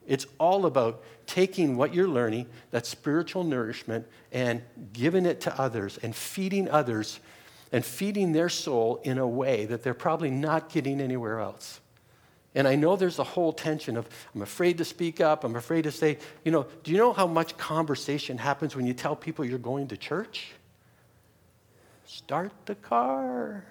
It's 0.07 0.25
all 0.39 0.65
about 0.65 1.03
taking 1.25 1.77
what 1.77 1.93
you're 1.93 2.07
learning, 2.07 2.47
that 2.71 2.85
spiritual 2.85 3.43
nourishment, 3.43 4.05
and 4.31 4.61
giving 4.91 5.25
it 5.25 5.41
to 5.41 5.59
others 5.59 5.97
and 6.03 6.15
feeding 6.15 6.69
others 6.69 7.19
and 7.71 7.83
feeding 7.83 8.33
their 8.33 8.49
soul 8.49 9.01
in 9.03 9.17
a 9.17 9.27
way 9.27 9.65
that 9.65 9.81
they're 9.81 9.93
probably 9.93 10.29
not 10.29 10.69
getting 10.69 11.01
anywhere 11.01 11.39
else. 11.39 11.81
And 12.55 12.67
I 12.67 12.75
know 12.75 12.95
there's 12.95 13.17
a 13.17 13.23
whole 13.23 13.51
tension 13.51 13.97
of 13.97 14.07
I'm 14.35 14.43
afraid 14.43 14.77
to 14.77 14.85
speak 14.85 15.19
up, 15.21 15.43
I'm 15.43 15.55
afraid 15.55 15.83
to 15.83 15.91
say, 15.91 16.19
you 16.43 16.51
know, 16.51 16.67
do 16.83 16.91
you 16.91 16.97
know 16.97 17.13
how 17.13 17.25
much 17.25 17.57
conversation 17.57 18.37
happens 18.37 18.75
when 18.75 18.85
you 18.85 18.93
tell 18.93 19.15
people 19.15 19.43
you're 19.43 19.57
going 19.57 19.87
to 19.87 19.97
church? 19.97 20.51
Start 22.05 22.51
the 22.65 22.75
car. 22.75 23.65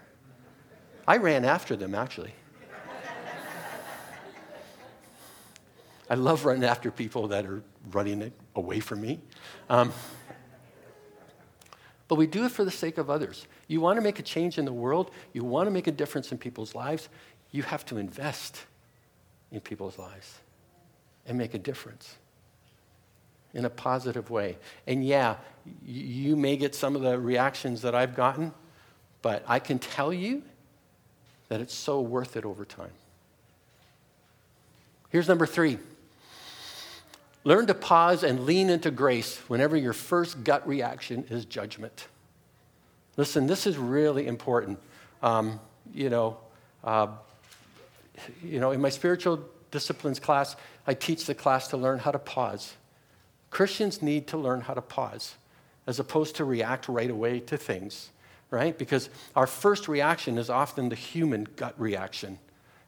I 1.06 1.16
ran 1.16 1.44
after 1.44 1.76
them, 1.76 1.94
actually. 1.94 2.34
I 6.10 6.14
love 6.14 6.44
running 6.44 6.64
after 6.64 6.90
people 6.90 7.28
that 7.28 7.46
are 7.46 7.62
running 7.90 8.32
away 8.54 8.80
from 8.80 9.00
me. 9.00 9.20
Um, 9.70 9.92
but 12.08 12.16
we 12.16 12.26
do 12.26 12.44
it 12.44 12.50
for 12.50 12.64
the 12.64 12.70
sake 12.70 12.98
of 12.98 13.08
others. 13.08 13.46
You 13.68 13.80
want 13.80 13.96
to 13.96 14.02
make 14.02 14.18
a 14.18 14.22
change 14.22 14.58
in 14.58 14.66
the 14.66 14.72
world, 14.72 15.10
you 15.32 15.44
want 15.44 15.66
to 15.66 15.70
make 15.70 15.86
a 15.86 15.92
difference 15.92 16.30
in 16.30 16.36
people's 16.36 16.74
lives, 16.74 17.08
you 17.50 17.62
have 17.62 17.86
to 17.86 17.96
invest 17.96 18.66
in 19.50 19.60
people's 19.60 19.98
lives 19.98 20.40
and 21.26 21.38
make 21.38 21.54
a 21.54 21.58
difference 21.58 22.16
in 23.54 23.64
a 23.64 23.70
positive 23.70 24.30
way. 24.30 24.56
And 24.86 25.04
yeah, 25.04 25.36
you 25.84 26.36
may 26.36 26.56
get 26.56 26.74
some 26.74 26.96
of 26.96 27.02
the 27.02 27.18
reactions 27.18 27.82
that 27.82 27.94
I've 27.94 28.16
gotten, 28.16 28.52
but 29.20 29.44
I 29.46 29.58
can 29.58 29.78
tell 29.78 30.12
you 30.12 30.42
that 31.48 31.60
it's 31.60 31.74
so 31.74 32.00
worth 32.00 32.36
it 32.36 32.44
over 32.44 32.64
time. 32.64 32.90
Here's 35.10 35.28
number 35.28 35.46
three 35.46 35.78
learn 37.44 37.66
to 37.66 37.74
pause 37.74 38.22
and 38.22 38.46
lean 38.46 38.70
into 38.70 38.90
grace 38.90 39.36
whenever 39.48 39.76
your 39.76 39.92
first 39.92 40.44
gut 40.44 40.66
reaction 40.66 41.24
is 41.28 41.44
judgment. 41.44 42.06
Listen, 43.16 43.46
this 43.46 43.66
is 43.66 43.76
really 43.76 44.26
important. 44.26 44.78
Um, 45.22 45.60
you 45.92 46.08
know, 46.08 46.38
uh, 46.82 47.08
you 48.42 48.60
know, 48.60 48.70
in 48.70 48.80
my 48.80 48.88
spiritual 48.88 49.44
disciplines 49.70 50.18
class, 50.18 50.56
I 50.86 50.94
teach 50.94 51.26
the 51.26 51.34
class 51.34 51.68
to 51.68 51.76
learn 51.76 51.98
how 51.98 52.10
to 52.10 52.18
pause. 52.18 52.74
Christians 53.52 54.02
need 54.02 54.26
to 54.28 54.36
learn 54.36 54.62
how 54.62 54.74
to 54.74 54.82
pause 54.82 55.36
as 55.86 56.00
opposed 56.00 56.34
to 56.36 56.44
react 56.44 56.88
right 56.88 57.10
away 57.10 57.38
to 57.38 57.56
things 57.56 58.10
right? 58.52 58.76
Because 58.76 59.08
our 59.34 59.46
first 59.46 59.88
reaction 59.88 60.38
is 60.38 60.50
often 60.50 60.90
the 60.90 60.94
human 60.94 61.48
gut 61.56 61.74
reaction. 61.78 62.38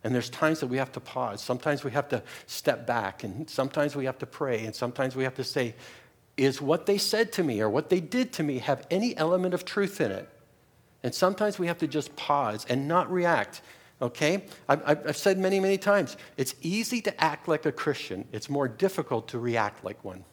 And 0.05 0.15
there's 0.15 0.29
times 0.29 0.61
that 0.61 0.67
we 0.67 0.77
have 0.77 0.93
to 0.93 1.01
pause. 1.01 1.43
Sometimes 1.43 1.83
we 1.83 1.91
have 1.93 2.09
to 2.11 2.23
step 2.47 2.87
back, 2.87 3.25
and 3.25 3.49
sometimes 3.49 3.97
we 3.97 4.05
have 4.05 4.19
to 4.19 4.27
pray, 4.27 4.67
and 4.67 4.75
sometimes 4.75 5.17
we 5.17 5.25
have 5.25 5.35
to 5.37 5.45
say, 5.45 5.75
Is 6.37 6.61
what 6.61 6.85
they 6.85 6.99
said 6.99 7.33
to 7.33 7.43
me 7.43 7.63
or 7.63 7.71
what 7.71 7.89
they 7.89 8.01
did 8.01 8.31
to 8.35 8.43
me 8.43 8.59
have 8.59 8.87
any 8.91 9.17
element 9.17 9.55
of 9.55 9.65
truth 9.65 10.03
in 10.03 10.13
it? 10.13 10.29
And 11.03 11.15
sometimes 11.15 11.59
we 11.59 11.67
have 11.67 11.79
to 11.79 11.89
just 11.89 12.15
pause 12.15 12.67
and 12.69 12.87
not 12.87 13.11
react. 13.11 13.63
Okay? 14.03 14.45
I've, 14.69 15.17
said 15.17 15.39
many, 15.39 15.61
many 15.61 15.79
times 15.79 16.19
it's 16.37 16.55
easy 16.61 17.01
to 17.03 17.25
act 17.25 17.49
like 17.49 17.65
a 17.65 17.73
Christian, 17.73 18.29
it's 18.33 18.51
more 18.51 18.69
difficult 18.69 19.29
to 19.29 19.39
react 19.39 19.83
like 19.83 20.05
one. 20.05 20.25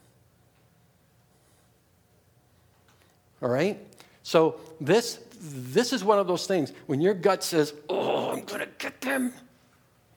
All 3.41 3.49
right? 3.49 3.79
So 4.23 4.59
this, 4.79 5.19
this 5.39 5.93
is 5.93 6.03
one 6.03 6.19
of 6.19 6.27
those 6.27 6.45
things. 6.45 6.71
When 6.85 7.01
your 7.01 7.13
gut 7.13 7.43
says, 7.43 7.73
oh, 7.89 8.31
I'm 8.31 8.43
going 8.43 8.61
to 8.61 8.69
get 8.77 9.01
them, 9.01 9.33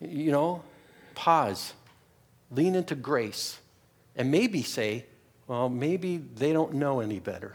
you 0.01 0.31
know, 0.31 0.63
pause, 1.15 1.73
lean 2.51 2.75
into 2.75 2.95
grace, 2.95 3.59
and 4.17 4.31
maybe 4.31 4.63
say, 4.63 5.07
well, 5.47 5.69
maybe 5.69 6.19
they 6.19 6.53
don't 6.53 6.75
know 6.75 7.01
any 7.01 7.19
better. 7.19 7.55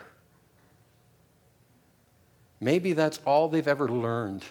Maybe 2.59 2.93
that's 2.93 3.20
all 3.26 3.47
they've 3.47 3.67
ever 3.67 3.88
learned. 3.88 4.43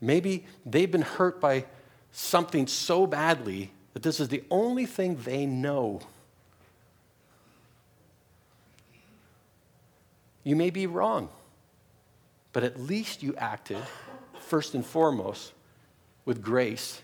Maybe 0.00 0.46
they've 0.64 0.90
been 0.90 1.02
hurt 1.02 1.40
by 1.40 1.64
something 2.12 2.66
so 2.66 3.06
badly 3.06 3.70
that 3.92 4.02
this 4.02 4.20
is 4.20 4.28
the 4.28 4.42
only 4.50 4.84
thing 4.84 5.16
they 5.24 5.46
know. 5.46 6.00
You 10.46 10.54
may 10.54 10.70
be 10.70 10.86
wrong, 10.86 11.28
but 12.52 12.62
at 12.62 12.78
least 12.78 13.20
you 13.20 13.34
acted, 13.34 13.82
first 14.38 14.76
and 14.76 14.86
foremost, 14.86 15.52
with 16.24 16.40
grace 16.40 17.02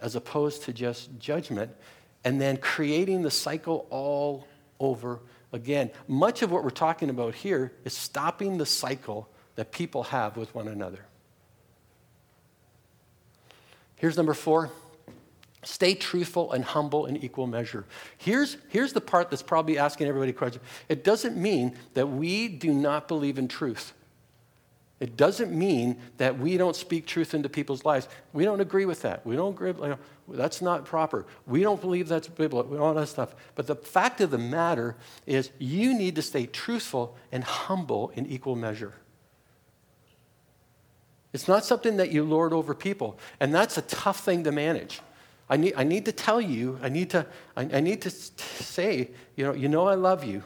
as 0.00 0.14
opposed 0.14 0.62
to 0.62 0.72
just 0.72 1.18
judgment 1.18 1.72
and 2.22 2.40
then 2.40 2.56
creating 2.56 3.22
the 3.22 3.32
cycle 3.32 3.88
all 3.90 4.46
over 4.78 5.18
again. 5.52 5.90
Much 6.06 6.42
of 6.42 6.52
what 6.52 6.62
we're 6.62 6.70
talking 6.70 7.10
about 7.10 7.34
here 7.34 7.72
is 7.84 7.94
stopping 7.96 8.58
the 8.58 8.66
cycle 8.66 9.28
that 9.56 9.72
people 9.72 10.04
have 10.04 10.36
with 10.36 10.54
one 10.54 10.68
another. 10.68 11.04
Here's 13.96 14.16
number 14.16 14.34
four 14.34 14.70
Stay 15.64 15.94
truthful 15.94 16.52
and 16.52 16.64
humble 16.64 17.06
in 17.06 17.16
equal 17.16 17.46
measure. 17.46 17.84
Here's, 18.18 18.56
here's 18.68 18.92
the 18.92 19.00
part 19.00 19.30
that's 19.30 19.42
probably 19.42 19.78
asking 19.78 20.08
everybody 20.08 20.32
questions. 20.32 20.64
It 20.88 21.04
doesn't 21.04 21.36
mean 21.36 21.76
that 21.94 22.08
we 22.08 22.48
do 22.48 22.72
not 22.72 23.06
believe 23.06 23.38
in 23.38 23.46
truth. 23.46 23.92
It 24.98 25.16
doesn't 25.16 25.52
mean 25.52 25.98
that 26.18 26.38
we 26.38 26.56
don't 26.56 26.76
speak 26.76 27.06
truth 27.06 27.34
into 27.34 27.48
people's 27.48 27.84
lives. 27.84 28.08
We 28.32 28.44
don't 28.44 28.60
agree 28.60 28.84
with 28.84 29.02
that. 29.02 29.26
We 29.26 29.34
don't 29.34 29.54
agree. 29.54 29.70
You 29.70 29.88
know, 29.88 29.98
that's 30.28 30.62
not 30.62 30.84
proper. 30.84 31.26
We 31.46 31.62
don't 31.62 31.80
believe 31.80 32.06
that's 32.06 32.28
biblical. 32.28 32.80
All 32.80 32.94
that 32.94 33.08
stuff. 33.08 33.34
But 33.56 33.66
the 33.66 33.74
fact 33.74 34.20
of 34.20 34.30
the 34.30 34.38
matter 34.38 34.96
is, 35.26 35.50
you 35.58 35.96
need 35.96 36.14
to 36.16 36.22
stay 36.22 36.46
truthful 36.46 37.16
and 37.32 37.42
humble 37.42 38.12
in 38.14 38.26
equal 38.26 38.54
measure. 38.54 38.94
It's 41.32 41.48
not 41.48 41.64
something 41.64 41.96
that 41.96 42.12
you 42.12 42.22
lord 42.24 42.52
over 42.52 42.74
people, 42.74 43.18
and 43.40 43.54
that's 43.54 43.78
a 43.78 43.82
tough 43.82 44.20
thing 44.20 44.44
to 44.44 44.52
manage. 44.52 45.00
I 45.52 45.58
need, 45.58 45.74
I 45.76 45.84
need 45.84 46.06
to 46.06 46.12
tell 46.12 46.40
you, 46.40 46.78
I 46.82 46.88
need 46.88 47.10
to, 47.10 47.26
I, 47.58 47.68
I 47.74 47.80
need 47.80 48.00
to 48.02 48.10
say, 48.10 49.10
you 49.36 49.44
know, 49.44 49.52
you 49.52 49.68
know 49.68 49.86
I 49.86 49.96
love 49.96 50.24
you. 50.24 50.42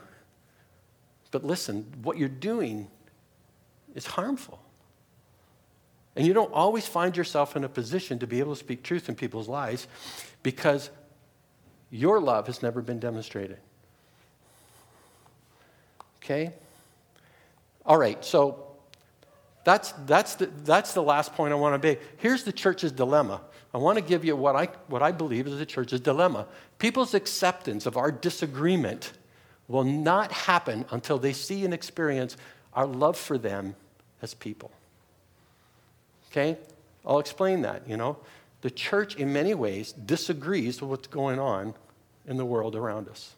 But 1.30 1.44
listen, 1.44 1.86
what 2.02 2.18
you're 2.18 2.28
doing 2.28 2.88
is 3.94 4.04
harmful. 4.04 4.58
And 6.16 6.26
you 6.26 6.32
don't 6.32 6.52
always 6.52 6.88
find 6.88 7.16
yourself 7.16 7.54
in 7.54 7.62
a 7.62 7.68
position 7.68 8.18
to 8.18 8.26
be 8.26 8.40
able 8.40 8.54
to 8.54 8.58
speak 8.58 8.82
truth 8.82 9.08
in 9.08 9.14
people's 9.14 9.48
lives 9.48 9.86
because 10.42 10.90
your 11.92 12.18
love 12.18 12.48
has 12.48 12.60
never 12.60 12.82
been 12.82 12.98
demonstrated. 12.98 13.58
Okay? 16.16 16.52
All 17.84 17.96
right, 17.96 18.24
so 18.24 18.66
that's, 19.62 19.92
that's, 20.04 20.34
the, 20.34 20.46
that's 20.64 20.94
the 20.94 21.02
last 21.02 21.32
point 21.34 21.52
I 21.52 21.56
want 21.56 21.80
to 21.80 21.88
make. 21.88 22.00
Here's 22.16 22.42
the 22.42 22.52
church's 22.52 22.90
dilemma. 22.90 23.42
I 23.76 23.78
want 23.78 23.98
to 23.98 24.02
give 24.02 24.24
you 24.24 24.34
what 24.36 24.56
I, 24.56 24.68
what 24.86 25.02
I 25.02 25.12
believe 25.12 25.46
is 25.46 25.58
the 25.58 25.66
church's 25.66 26.00
dilemma. 26.00 26.46
People's 26.78 27.12
acceptance 27.12 27.84
of 27.84 27.98
our 27.98 28.10
disagreement 28.10 29.12
will 29.68 29.84
not 29.84 30.32
happen 30.32 30.86
until 30.90 31.18
they 31.18 31.34
see 31.34 31.62
and 31.62 31.74
experience 31.74 32.38
our 32.72 32.86
love 32.86 33.18
for 33.18 33.36
them 33.36 33.76
as 34.22 34.32
people. 34.32 34.70
Okay? 36.30 36.56
I'll 37.04 37.18
explain 37.18 37.60
that, 37.62 37.86
you 37.86 37.98
know. 37.98 38.16
The 38.62 38.70
church, 38.70 39.16
in 39.16 39.34
many 39.34 39.52
ways, 39.52 39.92
disagrees 39.92 40.80
with 40.80 40.88
what's 40.88 41.08
going 41.08 41.38
on 41.38 41.74
in 42.26 42.38
the 42.38 42.46
world 42.46 42.76
around 42.76 43.10
us. 43.10 43.34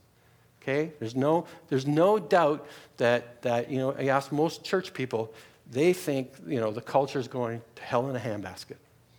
Okay? 0.62 0.92
There's 1.00 1.16
no, 1.16 1.46
there's 1.68 1.88
no 1.88 2.20
doubt 2.20 2.64
that, 2.98 3.42
that, 3.42 3.72
you 3.72 3.78
know, 3.78 3.92
I 3.98 4.06
ask 4.06 4.30
most 4.30 4.62
church 4.62 4.94
people, 4.94 5.34
they 5.68 5.92
think, 5.92 6.30
you 6.46 6.60
know, 6.60 6.70
the 6.70 6.80
culture 6.80 7.18
is 7.18 7.26
going 7.26 7.60
to 7.74 7.82
hell 7.82 8.08
in 8.08 8.14
a 8.14 8.20
handbasket. 8.20 8.76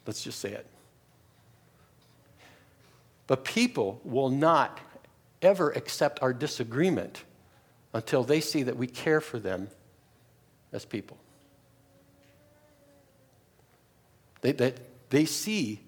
Let's 0.08 0.24
just 0.24 0.40
say 0.40 0.54
it. 0.54 0.66
But 3.30 3.44
people 3.44 4.02
will 4.04 4.30
not 4.32 4.80
ever 5.44 5.70
accept 5.70 6.24
our 6.24 6.34
disagreement 6.34 7.24
until 7.94 8.24
they 8.24 8.42
see 8.42 8.64
that 8.64 8.76
we 8.76 8.88
care 8.88 9.22
for 9.22 9.38
them 9.38 9.70
as 10.74 10.84
people. 10.84 11.16
They, 14.42 14.52
they, 14.52 14.74
they 15.12 15.26
see 15.26 15.82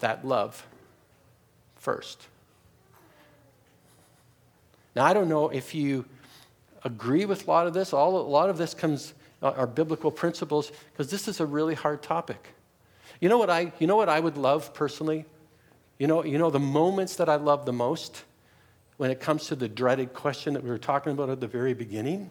that 0.00 0.26
love 0.26 0.66
first. 1.76 2.26
Now, 4.96 5.04
I 5.04 5.12
don't 5.12 5.28
know 5.28 5.50
if 5.50 5.76
you 5.76 6.04
agree 6.82 7.26
with 7.26 7.46
a 7.46 7.50
lot 7.50 7.68
of 7.68 7.74
this. 7.74 7.92
All, 7.92 8.18
a 8.18 8.22
lot 8.22 8.50
of 8.50 8.58
this 8.58 8.74
comes 8.74 9.14
uh, 9.40 9.52
our 9.56 9.68
biblical 9.68 10.10
principles, 10.10 10.72
because 10.92 11.12
this 11.12 11.28
is 11.28 11.38
a 11.38 11.46
really 11.46 11.76
hard 11.76 12.02
topic. 12.02 12.54
You 13.20 13.28
know 13.28 13.38
what 13.38 13.50
I, 13.50 13.72
you 13.78 13.86
know 13.86 13.94
what 13.94 14.08
I 14.08 14.18
would 14.18 14.36
love 14.36 14.74
personally? 14.74 15.26
You 15.98 16.06
know, 16.06 16.24
you 16.24 16.38
know 16.38 16.50
the 16.50 16.60
moments 16.60 17.16
that 17.16 17.28
I 17.28 17.36
love 17.36 17.66
the 17.66 17.72
most 17.72 18.24
when 18.96 19.10
it 19.10 19.20
comes 19.20 19.46
to 19.48 19.56
the 19.56 19.68
dreaded 19.68 20.14
question 20.14 20.54
that 20.54 20.62
we 20.62 20.70
were 20.70 20.78
talking 20.78 21.12
about 21.12 21.28
at 21.28 21.40
the 21.40 21.46
very 21.48 21.74
beginning? 21.74 22.30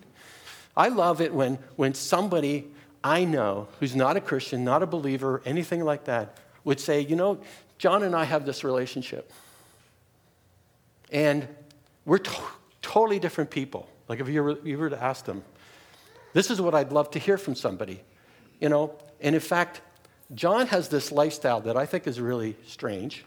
I 0.75 0.89
love 0.89 1.21
it 1.21 1.33
when, 1.33 1.59
when 1.75 1.93
somebody 1.93 2.67
I 3.03 3.25
know 3.25 3.67
who's 3.79 3.95
not 3.95 4.17
a 4.17 4.21
Christian, 4.21 4.63
not 4.63 4.83
a 4.83 4.87
believer, 4.87 5.41
anything 5.45 5.83
like 5.83 6.05
that, 6.05 6.37
would 6.63 6.79
say, 6.79 7.01
you 7.01 7.15
know, 7.15 7.39
John 7.77 8.03
and 8.03 8.15
I 8.15 8.23
have 8.23 8.45
this 8.45 8.63
relationship. 8.63 9.31
And 11.11 11.47
we're 12.05 12.17
to- 12.17 12.41
totally 12.81 13.19
different 13.19 13.49
people. 13.49 13.89
Like 14.07 14.19
if 14.19 14.29
you 14.29 14.43
were, 14.43 14.59
you 14.63 14.77
were 14.77 14.89
to 14.89 15.01
ask 15.01 15.25
them, 15.25 15.43
this 16.33 16.51
is 16.51 16.61
what 16.61 16.73
I'd 16.73 16.91
love 16.91 17.11
to 17.11 17.19
hear 17.19 17.37
from 17.37 17.55
somebody. 17.55 18.01
You 18.59 18.69
know, 18.69 18.93
and 19.21 19.35
in 19.35 19.41
fact, 19.41 19.81
John 20.35 20.67
has 20.67 20.89
this 20.89 21.11
lifestyle 21.11 21.61
that 21.61 21.77
I 21.77 21.85
think 21.85 22.07
is 22.07 22.19
really 22.19 22.57
strange 22.65 23.23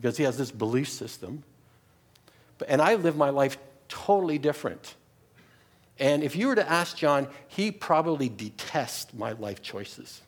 because 0.00 0.16
he 0.16 0.24
has 0.24 0.38
this 0.38 0.50
belief 0.50 0.88
system. 0.88 1.42
And 2.68 2.80
I 2.80 2.94
live 2.94 3.16
my 3.16 3.30
life 3.30 3.58
totally 3.88 4.38
different. 4.38 4.94
And 5.98 6.22
if 6.22 6.36
you 6.36 6.48
were 6.48 6.54
to 6.54 6.68
ask 6.68 6.96
John, 6.96 7.28
he 7.48 7.70
probably 7.70 8.28
detests 8.28 9.12
my 9.14 9.32
life 9.32 9.62
choices. 9.62 10.20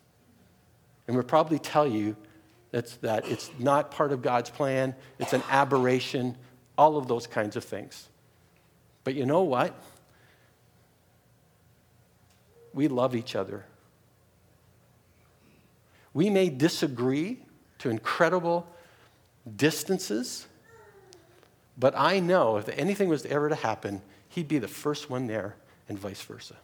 And 1.07 1.15
would 1.15 1.27
probably 1.27 1.59
tell 1.59 1.87
you 1.87 2.15
that's, 2.71 2.95
that 2.97 3.27
it's 3.27 3.49
not 3.59 3.91
part 3.91 4.11
of 4.11 4.21
God's 4.21 4.49
plan, 4.49 4.95
it's 5.19 5.33
an 5.33 5.43
aberration, 5.49 6.37
all 6.77 6.97
of 6.97 7.07
those 7.07 7.27
kinds 7.27 7.55
of 7.55 7.63
things. 7.63 8.07
But 9.03 9.15
you 9.15 9.25
know 9.25 9.43
what? 9.43 9.75
we 12.73 12.87
love 12.87 13.15
each 13.15 13.35
other. 13.35 13.65
We 16.13 16.29
may 16.29 16.49
disagree 16.49 17.39
to 17.79 17.89
incredible 17.89 18.67
distances, 19.57 20.47
but 21.77 21.93
I 21.97 22.19
know 22.19 22.57
if 22.57 22.69
anything 22.69 23.09
was 23.09 23.25
ever 23.25 23.49
to 23.49 23.55
happen, 23.55 24.01
he'd 24.29 24.47
be 24.47 24.59
the 24.59 24.67
first 24.67 25.09
one 25.09 25.27
there, 25.27 25.55
and 25.89 25.97
vice 25.97 26.21
versa. 26.21 26.55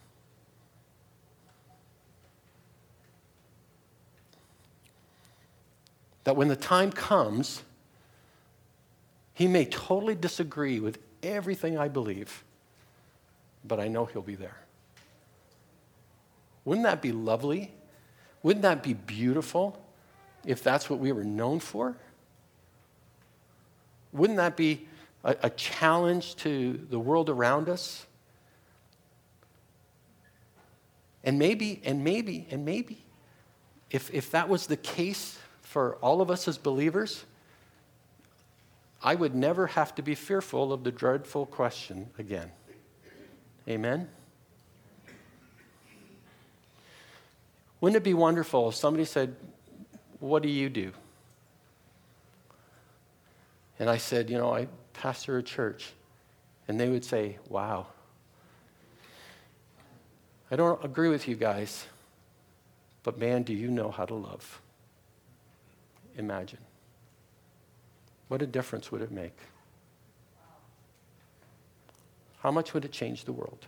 That 6.24 6.36
when 6.36 6.48
the 6.48 6.56
time 6.56 6.92
comes, 6.92 7.62
he 9.34 9.48
may 9.48 9.64
totally 9.64 10.14
disagree 10.14 10.80
with 10.80 10.98
everything 11.22 11.78
I 11.78 11.88
believe, 11.88 12.44
but 13.64 13.80
I 13.80 13.88
know 13.88 14.04
he'll 14.04 14.22
be 14.22 14.34
there. 14.34 14.58
Wouldn't 16.64 16.84
that 16.84 17.00
be 17.00 17.12
lovely? 17.12 17.72
Wouldn't 18.42 18.62
that 18.62 18.82
be 18.82 18.92
beautiful 18.92 19.82
if 20.44 20.62
that's 20.62 20.90
what 20.90 20.98
we 20.98 21.12
were 21.12 21.24
known 21.24 21.60
for? 21.60 21.96
Wouldn't 24.12 24.38
that 24.38 24.56
be 24.56 24.86
a, 25.24 25.36
a 25.44 25.50
challenge 25.50 26.36
to 26.36 26.80
the 26.90 26.98
world 26.98 27.28
around 27.28 27.68
us? 27.68 28.06
And 31.24 31.38
maybe, 31.38 31.80
and 31.84 32.04
maybe, 32.04 32.46
and 32.50 32.64
maybe, 32.64 33.04
if, 33.90 34.12
if 34.14 34.30
that 34.30 34.48
was 34.48 34.66
the 34.66 34.76
case 34.76 35.38
for 35.62 35.96
all 35.96 36.20
of 36.20 36.30
us 36.30 36.48
as 36.48 36.56
believers, 36.56 37.24
I 39.02 39.14
would 39.14 39.34
never 39.34 39.68
have 39.68 39.94
to 39.96 40.02
be 40.02 40.14
fearful 40.14 40.72
of 40.72 40.84
the 40.84 40.90
dreadful 40.90 41.46
question 41.46 42.08
again. 42.18 42.50
Amen? 43.68 44.08
Wouldn't 47.80 47.96
it 47.96 48.04
be 48.04 48.14
wonderful 48.14 48.70
if 48.70 48.74
somebody 48.74 49.04
said, 49.04 49.36
What 50.18 50.42
do 50.42 50.48
you 50.48 50.68
do? 50.68 50.92
And 53.78 53.88
I 53.88 53.96
said, 53.96 54.30
You 54.30 54.38
know, 54.38 54.54
I 54.54 54.68
pastor 54.92 55.38
a 55.38 55.42
church. 55.42 55.92
And 56.66 56.78
they 56.78 56.88
would 56.88 57.04
say, 57.04 57.38
Wow. 57.48 57.86
I 60.50 60.56
don't 60.56 60.82
agree 60.82 61.08
with 61.08 61.28
you 61.28 61.36
guys, 61.36 61.86
but 63.02 63.18
man, 63.18 63.42
do 63.42 63.52
you 63.52 63.70
know 63.70 63.90
how 63.90 64.06
to 64.06 64.14
love? 64.14 64.62
Imagine. 66.16 66.60
What 68.28 68.40
a 68.40 68.46
difference 68.46 68.90
would 68.90 69.02
it 69.02 69.12
make? 69.12 69.36
How 72.38 72.50
much 72.50 72.72
would 72.72 72.84
it 72.84 72.92
change 72.92 73.24
the 73.24 73.32
world? 73.32 73.66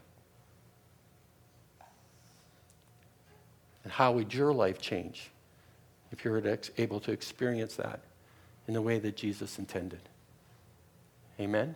And 3.85 3.93
how 3.93 4.13
would 4.13 4.33
your 4.33 4.53
life 4.53 4.81
change 4.81 5.31
if 6.13 6.25
you 6.25 6.31
were 6.31 6.59
able 6.79 7.01
to 7.01 7.13
experience 7.13 7.77
that 7.77 8.01
in 8.71 8.75
the 8.75 8.81
way 8.81 9.01
that 9.01 9.16
Jesus 9.16 9.59
intended? 9.59 9.99
Amen? 11.41 11.75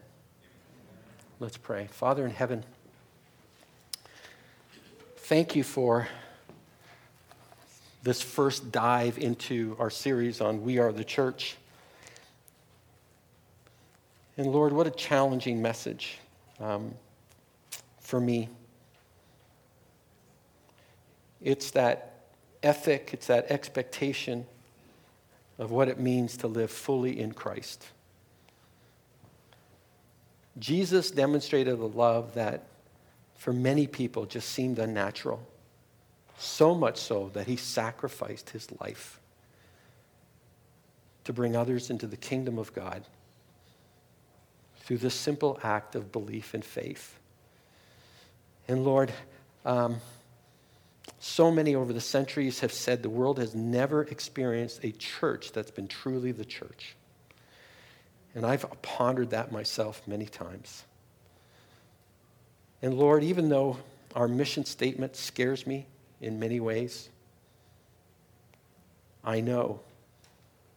Let's 1.40 1.57
pray. 1.57 1.88
Father 1.90 2.24
in 2.24 2.30
heaven, 2.30 2.62
thank 5.16 5.57
you 5.57 5.64
for 5.64 6.07
this 8.05 8.22
first 8.22 8.70
dive 8.70 9.18
into 9.18 9.74
our 9.80 9.90
series 9.90 10.40
on 10.40 10.62
We 10.62 10.78
Are 10.78 10.92
the 10.92 11.03
Church. 11.03 11.57
And 14.36 14.47
Lord, 14.47 14.72
what 14.72 14.86
a 14.86 14.92
challenging 14.92 15.61
message 15.61 16.18
um, 16.61 16.95
for 17.99 18.20
me. 18.20 18.49
It's 21.42 21.72
that 21.72 22.26
ethic, 22.62 23.11
it's 23.12 23.26
that 23.26 23.51
expectation 23.51 24.47
of 25.59 25.70
what 25.70 25.88
it 25.88 25.98
means 25.98 26.36
to 26.38 26.48
live 26.48 26.70
fully 26.70 27.18
in 27.18 27.32
Christ. 27.32 27.86
Jesus 30.59 31.11
demonstrated 31.11 31.78
a 31.78 31.86
love 31.86 32.34
that 32.34 32.66
for 33.34 33.52
many 33.52 33.86
people 33.86 34.26
just 34.26 34.50
seemed 34.50 34.78
unnatural. 34.78 35.40
So 36.38 36.74
much 36.74 36.98
so 36.98 37.30
that 37.34 37.46
he 37.46 37.57
sacrificed 37.57 38.50
his 38.50 38.68
life 38.80 39.20
to 41.24 41.32
bring 41.32 41.57
others 41.57 41.90
into 41.90 42.07
the 42.07 42.16
kingdom 42.16 42.59
of 42.59 42.72
God 42.72 43.05
through 44.80 44.98
the 44.98 45.11
simple 45.11 45.59
act 45.62 45.94
of 45.94 46.12
belief 46.12 46.55
and 46.55 46.64
faith. 46.64 47.18
And 48.68 48.84
Lord, 48.84 49.12
um, 49.64 50.00
so 51.18 51.50
many 51.50 51.74
over 51.74 51.92
the 51.92 52.00
centuries 52.00 52.61
have 52.61 52.72
said 52.72 53.02
the 53.02 53.11
world 53.11 53.38
has 53.38 53.55
never 53.55 54.02
experienced 54.02 54.84
a 54.84 54.92
church 54.92 55.52
that's 55.52 55.70
been 55.70 55.88
truly 55.88 56.32
the 56.32 56.44
church. 56.44 56.96
And 58.34 58.44
I've 58.44 58.66
pondered 58.82 59.30
that 59.30 59.52
myself 59.52 60.02
many 60.07 60.26
times. 60.26 60.84
And 62.82 62.94
Lord, 62.94 63.24
even 63.24 63.48
though 63.48 63.78
our 64.14 64.28
mission 64.28 64.64
statement 64.64 65.16
scares 65.16 65.66
me 65.66 65.86
in 66.20 66.38
many 66.38 66.61
ways, 66.61 67.09
I 69.24 69.40
know 69.40 69.80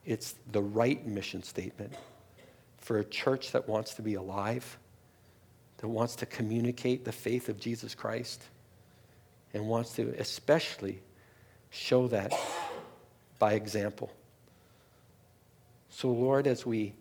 it's 0.05 0.35
the 0.51 0.61
right 0.61 1.05
mission 1.05 1.43
statement 1.43 1.93
for 2.77 2.99
a 2.99 3.03
church 3.03 3.51
that 3.51 3.67
wants 3.67 3.95
to 3.95 4.01
be 4.01 4.13
alive, 4.13 4.77
that 5.79 5.87
wants 5.89 6.15
to 6.17 6.25
communicate 6.25 7.03
the 7.03 7.11
faith 7.11 7.49
of 7.49 7.59
Jesus 7.59 7.93
Christ, 7.93 8.43
and 9.53 9.67
wants 9.67 9.93
to 9.93 10.13
especially 10.19 11.01
show 11.69 12.07
that 12.07 12.33
by 13.39 13.53
example. 13.53 14.11
So, 15.89 16.09
Lord, 16.09 16.47
as 16.47 16.65
we 16.65 16.93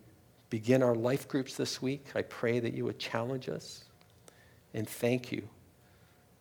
begin 0.50 0.82
our 0.82 0.94
life 0.94 1.28
groups 1.28 1.56
this 1.56 1.82
week, 1.82 2.06
I 2.14 2.22
pray 2.22 2.60
that 2.60 2.72
you 2.72 2.84
would 2.84 2.98
challenge 2.98 3.48
us 3.48 3.84
and 4.74 4.88
thank 4.88 5.32
you 5.32 5.48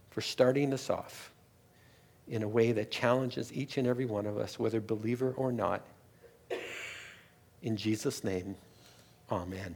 for 0.10 0.22
starting 0.22 0.74
us 0.74 0.90
off 0.90 1.32
in 2.28 2.44
a 2.44 2.48
way 2.48 2.72
that 2.72 2.92
challenges 2.92 3.52
each 3.54 3.78
and 3.78 3.88
every 3.88 4.06
one 4.06 4.26
of 4.26 4.38
us, 4.38 4.58
whether 4.58 4.82
believer 4.82 5.34
or 5.38 5.52
not. 5.52 5.82
In 7.62 7.78
Jesus' 7.78 8.24
name, 8.24 8.56
amen. 9.32 9.76